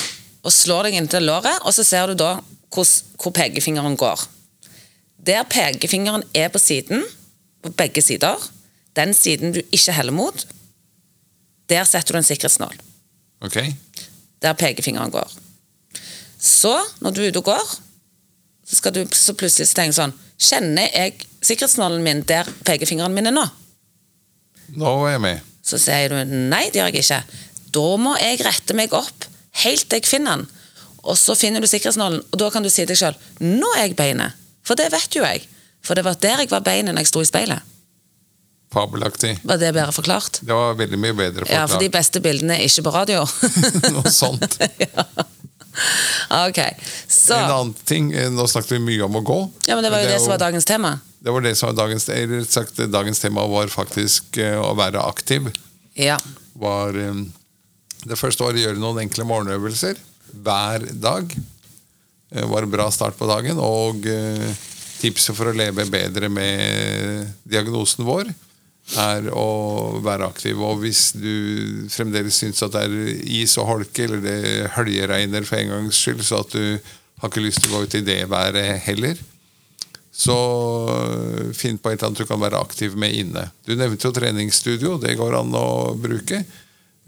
og 0.43 0.51
slår 0.51 0.89
deg 0.89 0.97
inntil 0.99 1.25
låret, 1.25 1.61
og 1.63 1.71
så 1.73 1.85
ser 1.87 2.11
du 2.11 2.19
da 2.19 2.35
hvor, 2.73 2.85
hvor 3.17 3.31
pekefingeren 3.33 3.95
går. 3.97 4.25
Der 5.25 5.43
pekefingeren 5.47 6.23
er 6.35 6.49
på 6.51 6.59
siden, 6.59 7.05
på 7.63 7.71
begge 7.79 8.01
sider, 8.01 8.39
den 8.95 9.13
siden 9.13 9.53
du 9.55 9.61
ikke 9.71 9.95
heller 9.95 10.13
mot, 10.15 10.45
der 11.69 11.83
setter 11.87 12.13
du 12.13 12.19
en 12.19 12.27
sikkerhetsnål 12.27 12.75
Ok? 13.41 13.57
der 14.43 14.53
pekefingeren 14.53 15.11
går. 15.11 15.31
Så, 16.39 16.75
når 16.99 17.11
du 17.11 17.21
er 17.23 17.31
ute 17.31 17.39
og 17.39 17.47
går, 17.47 17.69
så 18.67 18.75
skal 18.75 18.93
du 18.95 19.05
så 19.15 19.35
plutselig 19.35 19.69
tenke 19.75 19.95
sånn 19.95 20.13
Kjenner 20.43 20.89
jeg 20.91 21.21
sikkerhetsnålen 21.45 22.03
min 22.03 22.23
der 22.27 22.49
pekefingeren 22.67 23.13
min 23.15 23.29
er 23.29 23.35
nå? 23.35 23.45
Nå 24.75 24.91
er 25.05 25.13
jeg 25.13 25.21
med. 25.23 25.51
Så 25.63 25.79
sier 25.79 26.11
du 26.11 26.33
nei, 26.51 26.65
det 26.73 26.81
gjør 26.81 26.91
jeg 26.91 27.03
ikke. 27.05 27.21
Da 27.75 27.85
må 28.01 28.15
jeg 28.19 28.41
rette 28.43 28.75
meg 28.75 28.95
opp 28.97 29.27
helt 29.63 29.87
til 29.87 30.01
jeg 30.01 30.09
finner 30.09 30.41
den. 30.41 30.47
Og 31.03 31.15
så 31.19 31.35
finner 31.39 31.63
du 31.63 31.67
sikkerhetsnålen, 31.69 32.23
og 32.31 32.39
da 32.39 32.49
kan 32.51 32.63
du 32.63 32.71
si 32.71 32.81
til 32.81 32.91
deg 32.91 32.99
sjøl 32.99 33.19
nå 33.43 33.69
er 33.77 33.87
jeg 33.87 33.95
beinet. 33.99 34.42
For 34.63 34.79
det 34.79 34.89
vet 34.93 35.15
jo 35.17 35.23
jeg. 35.25 35.43
For 35.83 35.99
det 35.99 36.05
var 36.07 36.17
der 36.23 36.43
jeg 36.43 36.51
var 36.51 36.63
beinet 36.63 36.95
når 36.95 37.03
jeg 37.03 37.11
sto 37.11 37.23
i 37.23 37.27
speilet. 37.27 37.69
Fabelaktig. 38.73 39.35
Var 39.43 39.59
det 39.61 39.73
bedre 39.75 39.93
forklart? 39.93 40.39
Det 40.41 40.55
var 40.55 40.73
veldig 40.79 40.97
mye 40.97 41.13
bedre 41.13 41.45
forklart. 41.45 41.59
Ja, 41.59 41.67
for 41.69 41.83
de 41.83 41.91
beste 41.93 42.21
bildene 42.23 42.57
er 42.57 42.65
ikke 42.65 42.87
på 42.87 42.93
radio. 42.95 43.25
Noe 43.93 44.13
sånt. 44.13 44.57
ok, 46.33 46.59
så 47.09 47.37
En 47.37 47.51
annen 47.51 47.73
ting, 47.85 48.11
eh, 48.13 48.29
Nå 48.33 48.47
snakket 48.49 48.75
vi 48.77 48.81
mye 48.87 49.05
om 49.05 49.19
å 49.19 49.23
gå. 49.25 49.37
Ja, 49.67 49.75
men 49.77 49.85
det 49.85 49.93
var 49.93 50.01
jo 50.01 50.09
det, 50.09 50.15
det 50.17 50.23
som 50.23 50.33
var 50.33 50.41
dagens 50.41 50.65
tema. 50.69 50.95
Det 51.23 51.35
var 51.35 51.45
det 51.45 51.53
som 51.59 51.69
var 51.69 51.77
dagens, 51.83 52.09
eller 52.09 52.43
sagt, 52.49 52.81
dagens 52.91 53.21
tema 53.21 53.45
var 53.51 53.69
faktisk 53.73 54.41
eh, 54.41 54.57
å 54.57 54.73
være 54.79 55.03
aktiv. 55.05 55.51
Ja. 55.99 56.17
Var 56.57 56.97
eh, 57.03 57.23
det 58.09 58.17
første 58.19 58.47
året 58.47 58.63
gjøre 58.63 58.81
noen 58.81 59.03
enkle 59.05 59.27
morgenøvelser 59.29 60.01
hver 60.33 60.89
dag. 60.97 61.29
Det 62.33 62.47
var 62.49 62.65
en 62.65 62.73
bra 62.73 62.87
start 62.91 63.17
på 63.19 63.27
dagen. 63.29 63.59
Og 63.61 64.07
eh, 64.09 64.47
tipset 65.01 65.35
for 65.37 65.51
å 65.51 65.55
leve 65.57 65.85
bedre 65.91 66.29
med 66.33 67.29
diagnosen 67.45 68.07
vår 68.07 68.31
er 68.99 69.29
å 69.31 69.99
være 70.03 70.27
aktiv. 70.27 70.59
Og 70.59 70.81
hvis 70.81 71.11
du 71.15 71.85
fremdeles 71.93 72.41
syns 72.41 72.63
at 72.65 72.73
det 72.73 72.81
er 72.87 72.95
is 73.43 73.53
og 73.61 73.69
holke, 73.69 74.07
eller 74.07 74.23
det 74.23 74.71
høljeregner 74.75 75.45
for 75.47 75.61
en 75.61 75.75
gangs 75.75 76.01
skyld, 76.01 76.23
så 76.25 76.41
at 76.43 76.55
du 76.57 76.79
har 77.21 77.29
ikke 77.29 77.45
lyst 77.45 77.63
til 77.63 77.71
å 77.71 77.77
gå 77.77 77.85
ut 77.85 77.99
i 78.01 78.03
det 78.03 78.17
været 78.31 78.81
heller, 78.87 79.21
så 80.13 80.33
øh, 80.93 81.53
finn 81.57 81.79
på 81.81 81.89
et 81.89 81.95
eller 81.97 82.11
annet 82.11 82.19
du 82.21 82.29
kan 82.29 82.41
være 82.41 82.59
aktiv 82.61 82.93
med 82.99 83.15
inne. 83.17 83.47
Du 83.65 83.71
nevnte 83.73 84.09
jo 84.09 84.13
treningsstudio. 84.13 84.97
Det 85.01 85.15
går 85.17 85.39
an 85.39 85.55
å 85.57 85.93
bruke. 85.97 86.43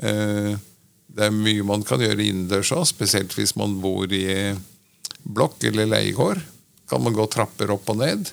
Eh, 0.01 0.55
Det 1.15 1.29
er 1.29 1.31
mye 1.31 1.63
man 1.63 1.83
kan 1.87 2.01
gjøre 2.01 2.23
innendørs 2.25 2.73
òg, 2.75 2.81
spesielt 2.89 3.31
hvis 3.37 3.53
man 3.55 3.77
bor 3.79 4.09
i 4.11 4.25
blokk 5.25 5.63
eller 5.63 5.89
leiegård. 5.89 6.41
Kan 6.89 7.03
man 7.03 7.13
gå 7.17 7.25
trapper 7.33 7.71
opp 7.73 7.89
og 7.89 7.97
ned. 7.97 8.31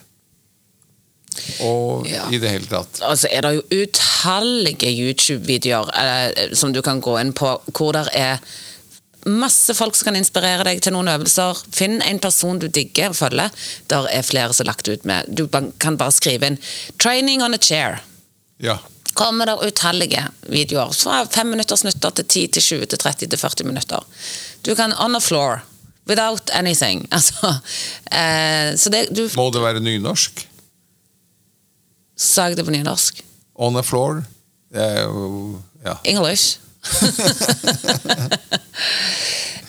Og 1.64 2.07
Ja. 2.07 2.26
i 2.31 2.38
det 2.38 2.50
hele 2.50 2.66
tatt. 2.68 3.00
Altså 3.00 3.28
er 3.31 3.40
det 3.42 3.55
jo 3.55 3.85
utallige 3.85 4.90
YouTube-videoer 4.92 5.88
eh, 5.96 6.55
som 6.55 6.72
du 6.72 6.83
kan 6.83 7.00
gå 7.00 7.16
inn 7.20 7.33
på, 7.33 7.55
hvor 7.72 7.92
det 7.96 8.09
er 8.12 8.38
masse 9.24 9.74
folk 9.74 9.94
som 9.96 10.11
kan 10.11 10.16
inspirere 10.18 10.64
deg 10.66 10.83
til 10.83 10.92
noen 10.92 11.09
øvelser. 11.09 11.62
Finn 11.72 12.02
en 12.02 12.18
person 12.18 12.59
du 12.59 12.68
digger 12.68 13.09
og 13.14 13.16
følger. 13.16 13.50
Der 13.88 14.09
er 14.11 14.22
flere 14.26 14.52
som 14.52 14.66
er 14.66 14.72
lagt 14.72 14.88
ut 14.88 15.05
med. 15.09 15.31
Du 15.33 15.46
kan 15.81 15.96
bare 15.96 16.12
skrive 16.12 16.46
inn 16.46 16.59
'training 16.98 17.42
on 17.42 17.55
a 17.55 17.59
chair'. 17.59 18.00
Ja. 18.61 18.78
kommer 19.14 19.46
det 19.46 19.59
utallige 19.61 20.28
videoer. 20.48 20.92
Fra 20.92 21.24
fem 21.24 21.46
minutter 21.46 21.76
snutter 21.76 22.11
til 22.11 22.24
10 22.24 22.46
til 22.46 22.62
20 22.62 22.87
til 22.87 22.98
30 22.98 23.28
til 23.28 23.38
40 23.38 23.66
minutter. 23.66 24.00
Du 24.64 24.74
kan 24.74 24.92
on 24.98 25.12
the 25.12 25.20
floor. 25.20 25.62
Without 26.08 26.50
anything. 26.50 27.06
Altså, 27.16 27.54
eh, 28.12 28.74
så 28.76 28.90
det, 28.90 29.06
du 29.14 29.28
Må 29.36 29.50
det 29.54 29.62
være 29.62 29.80
nynorsk? 29.80 30.48
sa 32.22 32.44
jeg 32.48 32.56
det 32.56 32.64
på 32.64 32.70
nynorsk. 32.70 33.22
On 33.58 33.74
the 33.74 33.82
floor? 33.82 34.22
Er 34.74 35.08
Ja. 35.84 35.96
English. 36.06 36.58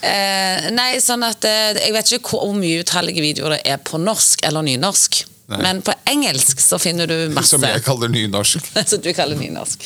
eh, 0.04 0.70
nei, 0.74 0.98
sånn 1.02 1.24
at 1.26 1.46
eh, 1.46 1.78
Jeg 1.80 1.94
vet 1.96 2.12
ikke 2.18 2.38
hvor 2.42 2.54
mye 2.58 2.82
utallige 2.84 3.24
videoer 3.24 3.56
det 3.58 3.62
er 3.74 3.80
på 3.86 4.00
norsk 4.02 4.44
eller 4.48 4.66
nynorsk. 4.66 5.24
Nei. 5.54 5.60
Men 5.66 5.82
på 5.86 5.94
engelsk 6.10 6.62
så 6.64 6.80
finner 6.82 7.10
du 7.10 7.16
masse. 7.36 7.54
Som 7.56 7.66
jeg 7.68 7.84
kaller 7.86 8.12
nynorsk. 8.14 8.70
Som 8.86 9.02
du 9.04 9.12
kaller 9.18 9.40
nynorsk. 9.40 9.84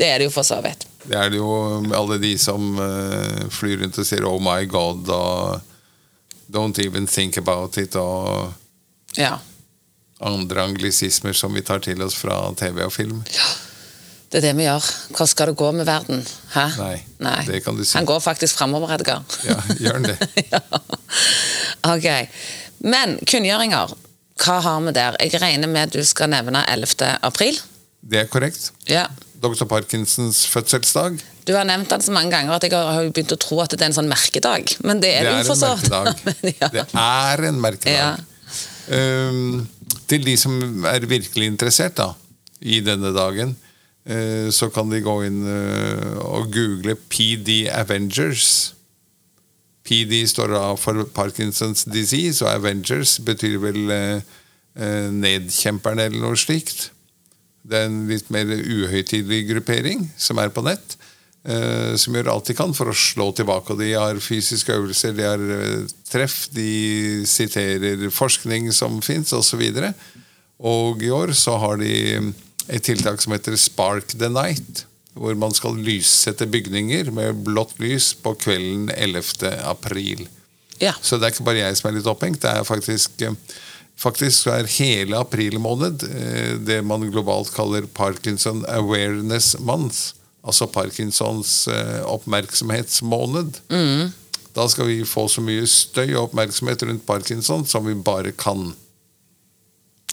Det 0.00 0.08
er 0.08 0.22
det 0.22 0.30
jo 0.30 0.34
for 0.34 0.46
så 0.46 0.60
vidt. 0.64 0.86
Det 1.04 1.16
er 1.16 1.30
det 1.32 1.38
jo 1.40 1.50
alle 1.96 2.18
de 2.20 2.34
som 2.38 2.74
eh, 2.78 3.46
flyr 3.50 3.80
rundt 3.82 3.98
og 3.98 4.06
sier 4.06 4.24
'oh 4.26 4.40
my 4.40 4.66
god' 4.68 5.08
og 5.08 5.60
'don't 6.52 6.78
even 6.84 7.06
think 7.06 7.36
about 7.38 7.76
it' 7.78 7.96
og 7.96 8.52
Ja. 9.16 9.36
andre 10.20 10.62
anglisismer 10.62 11.32
som 11.32 11.54
vi 11.54 11.60
tar 11.62 11.78
til 11.78 12.02
oss 12.02 12.14
fra 12.14 12.52
TV 12.54 12.84
og 12.84 12.92
film. 12.92 13.24
Ja. 13.34 13.48
Det 14.32 14.38
er 14.38 14.40
det 14.40 14.56
vi 14.56 14.62
gjør. 14.62 14.84
Hvordan 15.08 15.26
skal 15.26 15.46
det 15.46 15.56
gå 15.56 15.70
med 15.72 15.84
verden? 15.86 16.26
Hæ? 16.54 16.66
Nei, 17.18 17.44
det 17.46 17.64
kan 17.64 17.76
du 17.76 17.84
si. 17.84 17.96
Han 17.98 18.06
går 18.06 18.20
faktisk 18.20 18.54
framover, 18.58 18.92
Edgar. 18.94 19.24
Ja, 19.44 19.56
gjør 19.80 19.92
han 19.92 20.02
det? 20.02 20.18
ja. 20.52 20.58
Ok. 21.82 22.28
Men 22.80 23.18
kunngjøringer, 23.26 23.90
hva 24.44 24.60
har 24.60 24.80
vi 24.80 24.92
der? 24.92 25.16
Jeg 25.20 25.42
regner 25.42 25.68
med 25.68 25.80
at 25.82 25.92
du 25.92 26.04
skal 26.04 26.30
nevne 26.30 26.62
11. 26.68 27.18
april. 27.22 27.58
Det 28.10 28.20
er 28.20 28.30
korrekt. 28.30 28.70
Ja. 28.88 29.06
Dr. 29.40 29.64
Parkinsons 29.68 30.42
fødselsdag. 30.52 31.20
Du 31.48 31.54
har 31.56 31.64
nevnt 31.68 31.90
den 31.90 32.02
så 32.04 32.12
mange 32.12 32.32
ganger 32.34 32.58
at 32.58 32.66
jeg 32.66 32.74
har 32.76 33.08
begynt 33.08 33.34
å 33.34 33.40
tro 33.40 33.60
at 33.64 33.72
det 33.72 33.80
er 33.80 33.90
en 33.90 33.96
sånn 33.96 34.10
merkedag. 34.10 34.74
Men 34.84 35.00
det 35.02 35.14
er 35.16 35.28
Det 35.28 35.32
er 35.32 35.44
jo 35.44 35.54
for 35.54 35.60
så 35.60 35.74
vidt. 35.80 36.60
Ja. 36.60 36.68
Det 36.74 36.84
er 36.92 37.44
en 37.48 37.60
merkedag. 37.62 37.96
Ja. 37.96 38.12
Um, 38.90 39.68
til 40.10 40.24
de 40.26 40.34
som 40.40 40.84
er 40.90 41.06
virkelig 41.06 41.46
interessert 41.46 41.96
da, 42.00 42.12
i 42.60 42.80
denne 42.84 43.14
dagen, 43.16 43.54
uh, 44.10 44.50
så 44.52 44.68
kan 44.74 44.90
de 44.92 45.00
gå 45.04 45.16
inn 45.28 45.40
uh, 45.46 46.20
og 46.26 46.52
google 46.52 46.98
PD 47.08 47.64
Avengers. 47.72 48.74
PD 49.90 50.22
står 50.28 50.52
da 50.54 50.64
for 50.78 51.02
Parkinsons 51.14 51.86
disease, 51.90 52.44
og 52.44 52.52
Avengers 52.52 53.16
betyr 53.26 53.56
vel 53.62 53.90
eh, 53.90 54.20
eh, 54.76 55.08
nedkjemperne 55.10 56.06
eller 56.06 56.22
noe 56.22 56.38
slikt. 56.38 56.90
Det 57.62 57.76
er 57.76 57.88
en 57.90 58.02
litt 58.08 58.30
mer 58.32 58.48
uhøytidelig 58.48 59.44
gruppering 59.50 60.06
som 60.20 60.40
er 60.40 60.52
på 60.54 60.64
nett. 60.66 60.96
eh, 61.44 61.96
som 61.96 62.14
gjør 62.16 62.32
alt 62.34 62.50
de 62.50 62.56
kan 62.56 62.74
for 62.76 62.90
å 62.90 62.96
slå 62.96 63.30
tilbake. 63.36 63.72
Og 63.72 63.80
de 63.80 63.92
har 63.94 64.20
fysiske 64.20 64.74
øvelser, 64.76 65.14
de 65.16 65.24
har 65.24 65.40
eh, 65.40 65.86
treff, 66.10 66.48
de 66.52 67.24
siterer 67.28 68.08
forskning 68.12 68.70
som 68.76 69.00
fins, 69.04 69.32
osv. 69.32 69.62
Og, 69.62 70.04
og 70.60 71.02
i 71.04 71.12
år 71.14 71.32
så 71.36 71.56
har 71.62 71.80
de 71.80 71.94
et 72.68 72.84
tiltak 72.84 73.22
som 73.22 73.32
heter 73.34 73.56
Spark 73.56 74.12
the 74.16 74.28
Night. 74.28 74.84
Hvor 75.16 75.34
man 75.34 75.52
skal 75.56 75.74
lyssette 75.82 76.46
bygninger 76.46 77.08
med 77.10 77.40
blått 77.44 77.74
lys 77.82 78.12
på 78.14 78.36
kvelden 78.38 78.92
11. 78.94 79.50
april. 79.66 80.28
ja. 80.80 80.92
Så 81.02 81.18
det 81.18 81.26
er 81.26 81.34
ikke 81.34 81.48
bare 81.48 81.64
jeg 81.64 81.76
som 81.80 81.90
er 81.90 81.96
litt 81.98 82.06
opphengt. 82.08 82.40
Det 82.44 82.52
er 82.52 82.68
faktisk, 82.68 83.20
eh, 83.26 83.34
faktisk 84.00 84.48
er 84.52 84.70
hele 84.78 85.18
april 85.20 85.58
måned 85.62 86.06
eh, 86.08 86.56
det 86.60 86.80
man 86.86 87.04
globalt 87.10 87.52
kaller 87.54 87.88
Parkinson 87.94 88.64
Awareness 88.68 89.54
Month. 89.58 90.16
Altså 90.40 90.64
Parkinsons 90.72 91.68
oppmerksomhetsmåned. 92.08 93.60
oppmerksomhetsmåned. 93.68 94.16
Da 94.54 94.68
skal 94.68 94.88
vi 94.90 95.02
få 95.06 95.26
så 95.30 95.42
mye 95.44 95.66
støy 95.68 96.14
og 96.14 96.30
oppmerksomhet 96.30 96.82
rundt 96.88 97.06
Parkinson 97.06 97.66
som 97.66 97.86
vi 97.86 97.94
bare 97.94 98.32
kan. 98.32 98.72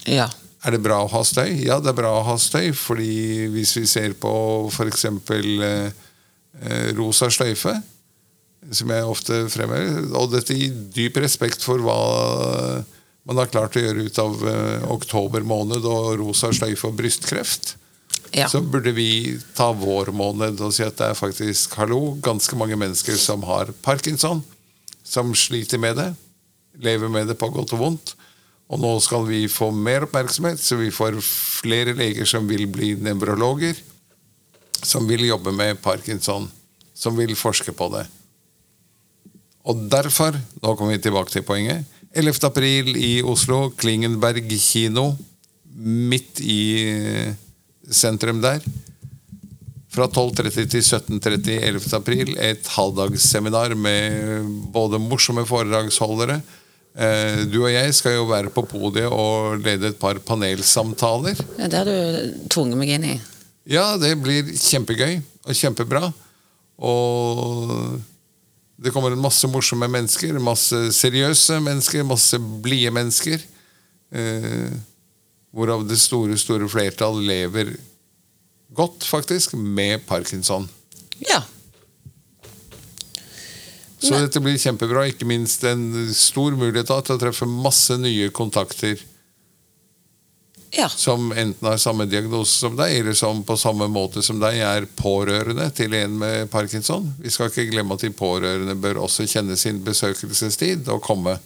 ja. 0.06 0.30
Er 0.66 0.74
det 0.74 0.82
bra 0.84 0.98
å 1.06 1.10
ha 1.12 1.20
støy? 1.24 1.52
Ja, 1.64 1.78
det 1.80 1.92
er 1.92 1.96
bra 2.00 2.10
å 2.18 2.24
ha 2.26 2.34
støy, 2.42 2.72
fordi 2.76 3.46
hvis 3.54 3.76
vi 3.78 3.86
ser 3.88 4.16
på 4.20 4.32
f.eks. 4.68 5.06
Eh, 5.06 5.92
eh, 6.60 6.88
rosa 6.98 7.30
sløyfe, 7.32 7.76
som 8.74 8.92
jeg 8.92 9.06
ofte 9.08 9.38
fremhever, 9.54 10.10
og 10.18 10.34
dette 10.34 10.58
i 10.58 10.68
dyp 10.68 11.22
respekt 11.22 11.64
for 11.64 11.80
hva 11.86 12.00
man 13.28 13.42
har 13.42 13.52
klart 13.52 13.76
å 13.76 13.84
gjøre 13.84 14.08
ut 14.08 14.20
av 14.24 14.44
eh, 14.48 14.86
oktober 14.94 15.44
måned 15.44 15.84
og 15.86 16.14
rosa 16.22 16.54
sløyfe 16.56 16.88
og 16.88 16.96
brystkreft, 17.00 17.74
ja. 18.32 18.48
så 18.48 18.62
burde 18.64 18.94
vi 18.96 19.38
ta 19.58 19.74
vår 19.76 20.14
måned 20.16 20.62
og 20.64 20.72
si 20.76 20.86
at 20.86 20.96
det 21.00 21.12
er 21.12 21.20
faktisk 21.20 21.76
hallo, 21.80 22.16
ganske 22.24 22.56
mange 22.60 22.80
mennesker 22.80 23.20
som 23.20 23.44
har 23.48 23.74
parkinson, 23.84 24.44
som 25.04 25.36
sliter 25.36 25.82
med 25.82 26.00
det, 26.00 26.08
lever 26.84 27.12
med 27.12 27.28
det 27.28 27.38
på 27.40 27.52
godt 27.52 27.76
og 27.76 27.84
vondt. 27.84 28.16
Og 28.68 28.82
nå 28.84 28.90
skal 29.00 29.24
vi 29.28 29.46
få 29.52 29.70
mer 29.72 30.08
oppmerksomhet, 30.08 30.60
så 30.60 30.76
vi 30.80 30.92
får 30.92 31.20
flere 31.24 31.96
leger 31.96 32.28
som 32.28 32.48
vil 32.50 32.66
bli 32.72 32.94
nevrologer, 33.00 33.80
som 34.84 35.08
vil 35.08 35.24
jobbe 35.28 35.54
med 35.56 35.80
parkinson, 35.84 36.50
som 36.96 37.16
vil 37.16 37.32
forske 37.40 37.72
på 37.76 37.88
det. 37.96 38.04
Og 39.68 39.88
derfor, 39.92 40.36
nå 40.62 40.76
kommer 40.76 40.96
vi 40.96 41.04
tilbake 41.04 41.32
til 41.32 41.48
poenget, 41.48 41.88
11. 42.16 42.44
april 42.48 42.94
i 42.98 43.22
Oslo, 43.24 43.70
Klingenberg 43.78 44.48
kino, 44.62 45.12
midt 45.78 46.40
i 46.42 46.62
sentrum 47.94 48.42
der. 48.42 48.64
Fra 49.94 50.06
12.30 50.14 50.68
til 50.70 50.84
17.30 50.84 51.58
11. 51.64 51.94
april, 51.98 52.34
et 52.38 52.68
halvdagsseminar 52.76 53.74
med 53.78 54.46
både 54.74 55.00
morsomme 55.02 55.46
foredragsholdere. 55.50 56.40
Eh, 56.98 57.46
Du 57.50 57.64
og 57.64 57.72
jeg 57.72 57.94
skal 57.94 58.18
jo 58.18 58.28
være 58.30 58.50
på 58.54 58.64
podiet 58.66 59.10
og 59.14 59.58
lede 59.62 59.92
et 59.94 60.00
par 60.00 60.18
panelsamtaler. 60.20 61.38
ja 61.58 61.68
det 61.70 61.78
har 61.78 61.86
du 61.86 62.48
tvunget 62.50 62.78
meg 62.78 62.90
inn 62.98 63.10
i. 63.16 63.18
Ja, 63.70 63.98
det 63.98 64.16
blir 64.22 64.48
kjempegøy 64.54 65.20
og 65.46 65.54
kjempebra. 65.58 66.14
Og 66.78 68.00
det 68.78 68.92
kommer 68.94 69.12
en 69.16 69.22
masse 69.22 69.48
morsomme 69.50 69.88
mennesker, 69.90 70.38
masse 70.44 70.78
seriøse 70.94 71.58
mennesker, 71.66 72.06
masse 72.06 72.38
blide 72.62 72.92
mennesker. 72.94 73.42
Eh, 74.14 74.72
hvorav 75.56 75.86
det 75.90 75.98
store, 75.98 76.38
store 76.38 76.70
flertall 76.70 77.18
lever 77.26 77.74
godt, 78.78 79.04
faktisk, 79.08 79.56
med 79.58 80.04
parkinson. 80.06 80.68
Ja. 81.26 81.42
Så 83.98 84.12
Men- 84.14 84.28
dette 84.28 84.40
blir 84.40 84.58
kjempebra. 84.62 85.08
Ikke 85.10 85.26
minst 85.26 85.64
en 85.64 86.14
stor 86.14 86.52
mulighet 86.54 86.88
da, 86.88 87.02
til 87.02 87.16
å 87.18 87.20
treffe 87.20 87.48
masse 87.50 87.98
nye 87.98 88.30
kontakter 88.30 89.00
ja. 90.78 90.88
som 90.90 91.32
enten 91.32 91.68
har 91.68 91.80
samme 91.82 92.06
diagnose 92.10 92.54
som 92.60 92.78
deg, 92.78 93.00
eller 93.00 93.18
som 93.18 93.44
på 93.44 93.58
samme 93.58 93.90
måte 93.92 94.24
som 94.26 94.40
deg 94.42 94.60
er 94.64 94.88
pårørende 95.00 95.70
til 95.76 95.96
en 95.98 96.18
med 96.22 96.50
parkinson. 96.54 97.10
Vi 97.22 97.34
skal 97.34 97.52
ikke 97.52 97.70
glemme 97.72 97.98
at 97.98 98.06
de 98.06 98.14
pårørende 98.14 98.78
bør 98.80 99.04
også 99.08 99.28
kjenne 99.28 99.58
sin 99.60 99.84
besøkelsestid 99.86 100.90
og 100.94 101.04
komme. 101.06 101.38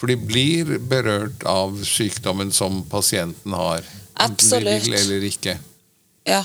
For 0.00 0.08
de 0.08 0.16
blir 0.16 0.78
berørt 0.88 1.44
av 1.44 1.76
sykdommen 1.84 2.54
som 2.56 2.82
pasienten 2.88 3.52
har. 3.52 3.84
Enten 4.20 4.64
de 4.64 4.78
vil 4.80 4.96
eller 4.96 5.28
ikke. 5.28 5.58
Ja. 6.28 6.44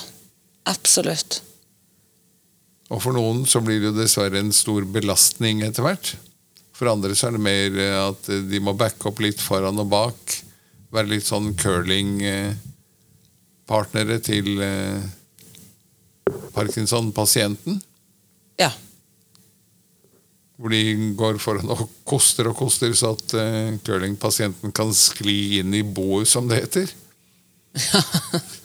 Absolutt. 0.66 1.42
Og 2.90 3.02
for 3.02 3.16
noen 3.18 3.44
så 3.50 3.62
blir 3.64 3.82
det 3.82 3.92
jo 3.92 3.98
dessverre 4.00 4.42
en 4.42 4.54
stor 4.54 4.86
belastning 4.90 5.62
etter 5.66 5.86
hvert. 5.86 6.16
For 6.76 6.90
andre 6.92 7.16
så 7.18 7.30
er 7.30 7.38
det 7.38 7.46
mer 7.46 7.78
at 8.02 8.30
de 8.50 8.62
må 8.62 8.76
backe 8.78 9.10
opp 9.10 9.22
litt 9.24 9.42
foran 9.42 9.80
og 9.82 9.90
bak. 9.94 10.36
Være 10.96 11.12
litt 11.12 11.28
sånn 11.28 11.50
curling-partnere 11.60 14.16
til 14.24 14.48
eh, 14.64 15.04
Parkinson-pasienten. 16.56 17.82
Ja. 18.62 18.70
Hvor 20.56 20.70
de 20.72 21.12
går 21.20 21.36
foran 21.44 21.68
og 21.74 21.90
koster 22.08 22.48
og 22.48 22.56
koster, 22.60 22.94
så 22.96 23.12
at 23.18 23.34
eh, 23.36 23.76
curlingpasienten 23.84 24.72
kan 24.76 24.94
skli 24.96 25.60
inn 25.60 25.74
i 25.76 25.84
boet, 25.84 26.28
som 26.32 26.48
det 26.48 26.62
heter. 26.64 26.88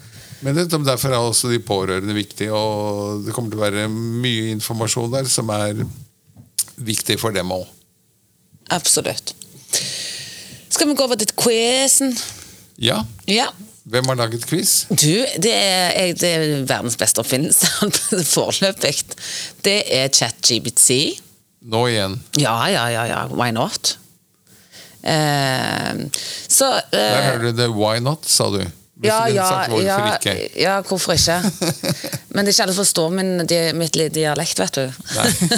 Men 0.45 0.57
derfor 0.57 1.11
er 1.11 1.19
også 1.19 1.51
de 1.51 1.59
pårørende 1.61 2.15
viktige, 2.17 2.53
og 2.55 3.27
det 3.27 3.35
kommer 3.37 3.51
til 3.53 3.61
å 3.61 3.67
være 3.67 3.89
mye 3.91 4.55
informasjon 4.55 5.13
der 5.13 5.27
som 5.29 5.51
er 5.53 5.83
viktig 6.81 7.19
for 7.21 7.35
dem 7.37 7.53
òg. 7.53 7.67
Absolutt. 8.73 9.35
Skal 10.81 10.89
vi 10.89 10.95
gå 10.97 11.05
over 11.05 11.19
til 11.21 11.29
quizen? 11.37 12.15
Ja, 12.81 13.03
Ja. 13.29 13.51
hvem 13.85 14.07
har 14.09 14.15
laget 14.17 14.47
quiz? 14.49 14.87
Du, 14.89 15.27
det 15.43 15.53
er, 15.53 15.91
jeg- 15.93 16.15
det 16.21 16.29
er 16.35 16.65
verdens 16.65 16.97
beste 16.97 17.19
oppfinnelse 17.21 17.67
foreløpig. 18.35 18.95
Det 19.65 19.83
er 19.87 20.09
ChatGBC 20.09 21.19
Nå 21.69 21.83
igjen. 21.91 22.15
Ja, 22.41 22.55
ja, 22.73 22.87
ja, 22.89 23.05
ja. 23.05 23.27
Why 23.29 23.51
not? 23.53 23.99
Uh, 25.05 26.09
så 26.49 26.71
Der 26.93 27.05
eh, 27.19 27.25
hører 27.25 27.43
du 27.43 27.51
det. 27.61 27.69
Why 27.77 27.99
not, 28.01 28.25
sa 28.25 28.45
du. 28.49 28.65
Ja, 29.03 29.29
ja, 29.33 29.47
ja, 29.81 29.99
ja, 30.61 30.73
hvorfor 30.85 31.15
ikke? 31.17 31.39
Men 32.35 32.45
det 32.45 32.51
er 32.51 32.55
ikke 32.55 32.65
alle 32.67 32.75
som 32.75 32.83
forstår 32.85 33.15
min, 33.17 33.31
di, 33.49 33.59
mitt 33.73 33.97
dialekt, 34.13 34.61
vet 34.61 34.77
du. 34.77 34.93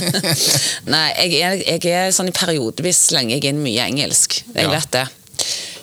Nei, 0.95 1.09
jeg, 1.19 1.41
er, 1.43 1.65
jeg 1.67 1.97
er 2.07 2.15
sånn 2.15 2.31
i 2.31 2.35
periodevis 2.37 3.01
slenger 3.11 3.37
jeg 3.41 3.51
inn 3.51 3.63
mye 3.65 3.89
engelsk. 3.91 4.39
Jeg 4.55 4.69
Ja. 4.69 4.71
vet 4.77 4.91
det. 4.95 5.07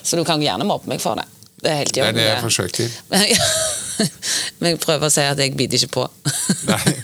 Så 0.02 0.16
du 0.16 0.24
kan 0.24 0.40
gjerne 0.40 0.64
mobbe 0.64 0.88
meg 0.88 1.02
for 1.04 1.20
det. 1.20 1.26
Det 1.60 1.70
er 1.74 1.84
Det 1.92 2.04
er 2.06 2.12
det 2.16 2.24
jeg 2.24 2.40
forsøker. 2.40 2.88
Men, 4.60 4.70
jeg 4.70 4.80
prøver 4.80 5.10
å 5.10 5.12
si 5.12 5.20
at 5.20 5.38
jeg 5.38 5.52
biter 5.60 5.76
ikke 5.76 5.92
på. 5.98 6.06
Nei. 6.64 6.94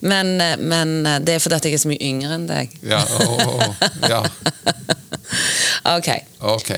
men, 0.00 0.30
men 0.64 0.94
det 1.26 1.34
er 1.34 1.42
fordi 1.44 1.58
at 1.58 1.68
jeg 1.68 1.76
er 1.76 1.82
så 1.82 1.90
mye 1.92 2.00
yngre 2.08 2.38
enn 2.38 2.48
deg. 2.48 2.72
Ja, 2.88 3.02
å, 3.04 3.60
ja. 4.08 4.22
Ok. 5.92 6.08
ok. 6.40 6.72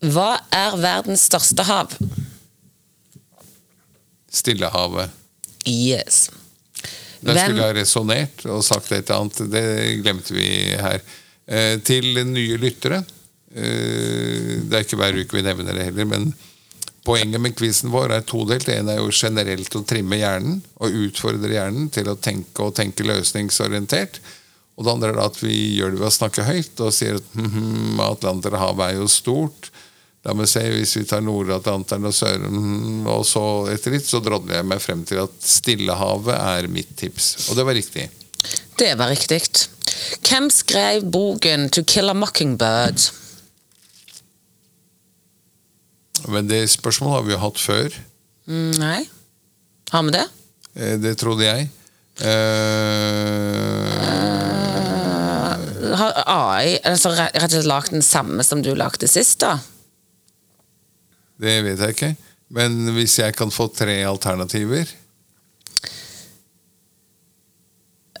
Hva 0.00 0.38
er 0.54 0.76
verdens 0.80 1.26
største 1.28 1.64
hav? 1.68 1.92
Stillehavet. 4.30 5.10
Yes. 5.68 6.30
Hvem- 7.20 7.36
skulle 7.36 7.60
jeg 7.60 7.74
ha 7.74 7.76
resonnert 7.76 8.44
og 8.48 8.62
sagt 8.64 8.92
et 8.92 9.10
eller 9.10 9.20
annet. 9.20 9.50
Det 9.52 9.64
glemte 10.02 10.32
vi 10.32 10.46
her. 10.80 11.02
Eh, 11.46 11.78
til 11.84 12.14
nye 12.24 12.56
lyttere. 12.56 13.04
Eh, 13.54 14.62
det 14.64 14.72
er 14.72 14.84
ikke 14.86 14.96
hver 14.96 15.18
uke 15.20 15.36
vi 15.36 15.42
nevner 15.42 15.74
det 15.74 15.84
heller, 15.90 16.06
men 16.06 16.34
poenget 17.04 17.40
med 17.40 17.56
quizen 17.58 17.90
vår 17.90 18.12
er 18.14 18.22
todelt. 18.22 18.64
Det 18.66 18.78
ene 18.78 18.94
er 18.94 19.02
jo 19.02 19.10
generelt 19.10 19.74
å 19.74 19.84
trimme 19.84 20.16
hjernen 20.16 20.62
og 20.80 20.94
utfordre 20.94 21.50
hjernen 21.50 21.90
til 21.90 22.08
å 22.08 22.16
tenke 22.16 22.62
og 22.62 22.74
tenke 22.78 23.04
løsningsorientert. 23.04 24.20
Og 24.78 24.84
det 24.86 24.92
andre 24.94 25.10
er 25.12 25.20
at 25.26 25.36
vi 25.42 25.76
gjør 25.76 25.90
det 25.92 26.00
ved 26.00 26.08
å 26.08 26.14
snakke 26.14 26.46
høyt 26.46 26.80
og 26.80 26.94
sier 26.94 27.18
at 27.18 27.34
hm, 27.34 28.00
Atlanterhavet 28.00 28.94
er 28.94 29.00
jo 29.02 29.08
stort. 29.12 29.68
La 30.28 30.34
meg 30.36 30.48
se, 30.52 30.60
hvis 30.68 30.92
vi 30.98 31.04
tar 31.08 31.22
Nord-Atlanteren 31.24 32.04
og 32.04 32.12
Sør... 32.12 32.42
hm, 32.44 33.06
Og 33.08 33.22
så 33.24 33.42
etter 33.72 33.94
litt 33.94 34.04
så 34.08 34.20
drodler 34.20 34.58
jeg 34.58 34.68
meg 34.68 34.82
frem 34.84 35.04
til 35.08 35.22
at 35.22 35.32
Stillehavet 35.40 36.36
er 36.36 36.68
mitt 36.68 36.90
tips. 37.00 37.48
Og 37.48 37.56
det 37.56 37.64
var 37.64 37.78
riktig. 37.78 38.04
Det 38.80 38.90
var 39.00 39.08
riktig. 39.12 39.40
Hvem 40.24 40.50
skrev 40.52 41.04
boken 41.12 41.68
'To 41.70 41.82
Kill 41.88 42.12
a 42.12 42.14
Mockingbird'? 42.14 43.10
Men 46.28 46.48
det 46.48 46.66
spørsmålet 46.68 47.14
har 47.16 47.22
vi 47.26 47.32
jo 47.32 47.40
hatt 47.40 47.58
før. 47.60 47.96
Mm, 48.46 48.70
Nei. 48.80 49.00
Har 49.90 50.02
vi 50.04 50.10
det? 50.18 50.26
Eh, 50.76 50.96
Det 51.00 51.16
trodde 51.18 51.44
jeg. 51.48 51.70
Uh... 52.20 53.86
Har 55.96 56.12
AI 56.26 56.78
altså, 56.84 57.10
rett 57.16 57.34
og 57.40 57.50
slett 57.50 57.66
lagd 57.68 57.90
den 57.96 58.04
samme 58.04 58.44
som 58.44 58.60
du 58.62 58.74
lagde 58.76 59.08
sist, 59.08 59.40
da? 59.40 59.56
Det 61.40 61.56
vet 61.64 61.80
jeg 61.80 61.96
ikke. 61.96 62.10
Men 62.50 62.80
hvis 62.96 63.18
jeg 63.20 63.34
kan 63.38 63.52
få 63.54 63.68
tre 63.72 63.94
alternativer 64.08 64.88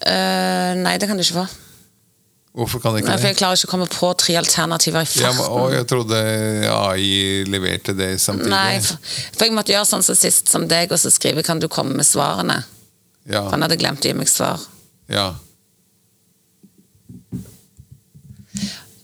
uh, 0.06 0.72
nei, 0.78 0.94
det 1.00 1.08
kan 1.10 1.18
du 1.18 1.24
ikke 1.24 1.40
få. 1.42 1.48
Hvorfor 2.50 2.82
kan 2.82 2.96
jeg 2.98 3.04
Nei, 3.06 3.14
ikke 3.14 3.22
for 3.22 3.30
jeg 3.30 3.38
klarer 3.38 3.58
ikke 3.58 3.68
å 3.68 3.70
komme 3.70 3.86
på 3.90 4.08
tre 4.18 4.34
alternativer 4.40 5.06
i 5.06 5.20
Ja, 5.22 5.30
men, 5.36 5.44
å, 5.46 5.68
jeg 5.70 5.86
trodde 5.90 6.18
AI 6.74 7.44
leverte 7.46 7.94
det 7.94 8.16
samtidig. 8.22 8.50
Nei, 8.50 8.80
for, 8.82 8.98
for 9.36 9.46
jeg 9.46 9.54
måtte 9.54 9.74
gjøre 9.74 9.86
sånn 9.86 10.02
som 10.06 10.18
sist 10.18 10.50
som 10.50 10.66
deg, 10.70 10.90
og 10.90 10.98
så 10.98 11.12
skrive 11.14 11.44
'Kan 11.46 11.62
du 11.62 11.68
komme 11.70 11.94
med 11.94 12.06
svarene?' 12.08 12.64
Ja, 13.30 13.44
For 13.44 13.54
han 13.54 13.62
hadde 13.62 13.78
glemt 13.78 14.02
å 14.02 14.10
gi 14.10 14.16
meg 14.16 14.28
svar. 14.30 14.62
ja. 15.08 15.34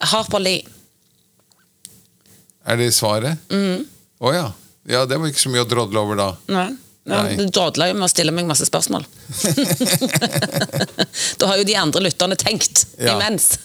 Harper 0.06 0.38
Lee. 0.38 0.62
Er 2.66 2.76
det 2.76 2.92
svaret? 2.94 3.38
Å 4.22 4.32
ja. 4.34 4.48
Ja, 4.86 5.04
det 5.08 5.18
var 5.18 5.30
ikke 5.30 5.42
så 5.42 5.50
mye 5.52 5.64
å 5.64 5.68
drodle 5.68 6.02
over 6.02 6.18
da. 6.20 6.28
Nei. 6.52 6.68
Nei. 7.06 7.36
Du 7.38 7.44
drodla 7.54 7.86
jo 7.86 7.94
med 7.94 8.08
å 8.08 8.10
stille 8.10 8.32
meg 8.34 8.48
masse 8.48 8.66
spørsmål. 8.66 9.04
da 11.38 11.50
har 11.50 11.60
jo 11.60 11.66
de 11.68 11.76
andre 11.78 12.02
lytterne 12.02 12.34
tenkt 12.38 12.82
Ja, 12.98 13.14
imens. 13.14 13.60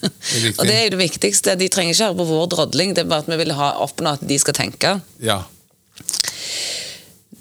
Og 0.59 0.61
det 0.67 0.75
er 0.75 0.83
jo 0.85 0.91
det 0.93 0.99
viktigste. 1.01 1.55
De 1.57 1.69
trenger 1.73 1.95
ikke 1.95 2.09
høre 2.11 2.19
på 2.19 2.27
vår 2.29 2.51
drodling, 2.53 2.93
det 2.93 3.05
er 3.05 3.09
bare 3.09 3.25
at 3.25 3.31
vi 3.33 3.39
vil 3.41 3.55
ha 3.57 3.71
oppnå 3.81 4.13
at 4.13 4.25
de 4.29 4.37
skal 4.41 4.57
tenke. 4.59 4.93
Ja. 5.25 5.39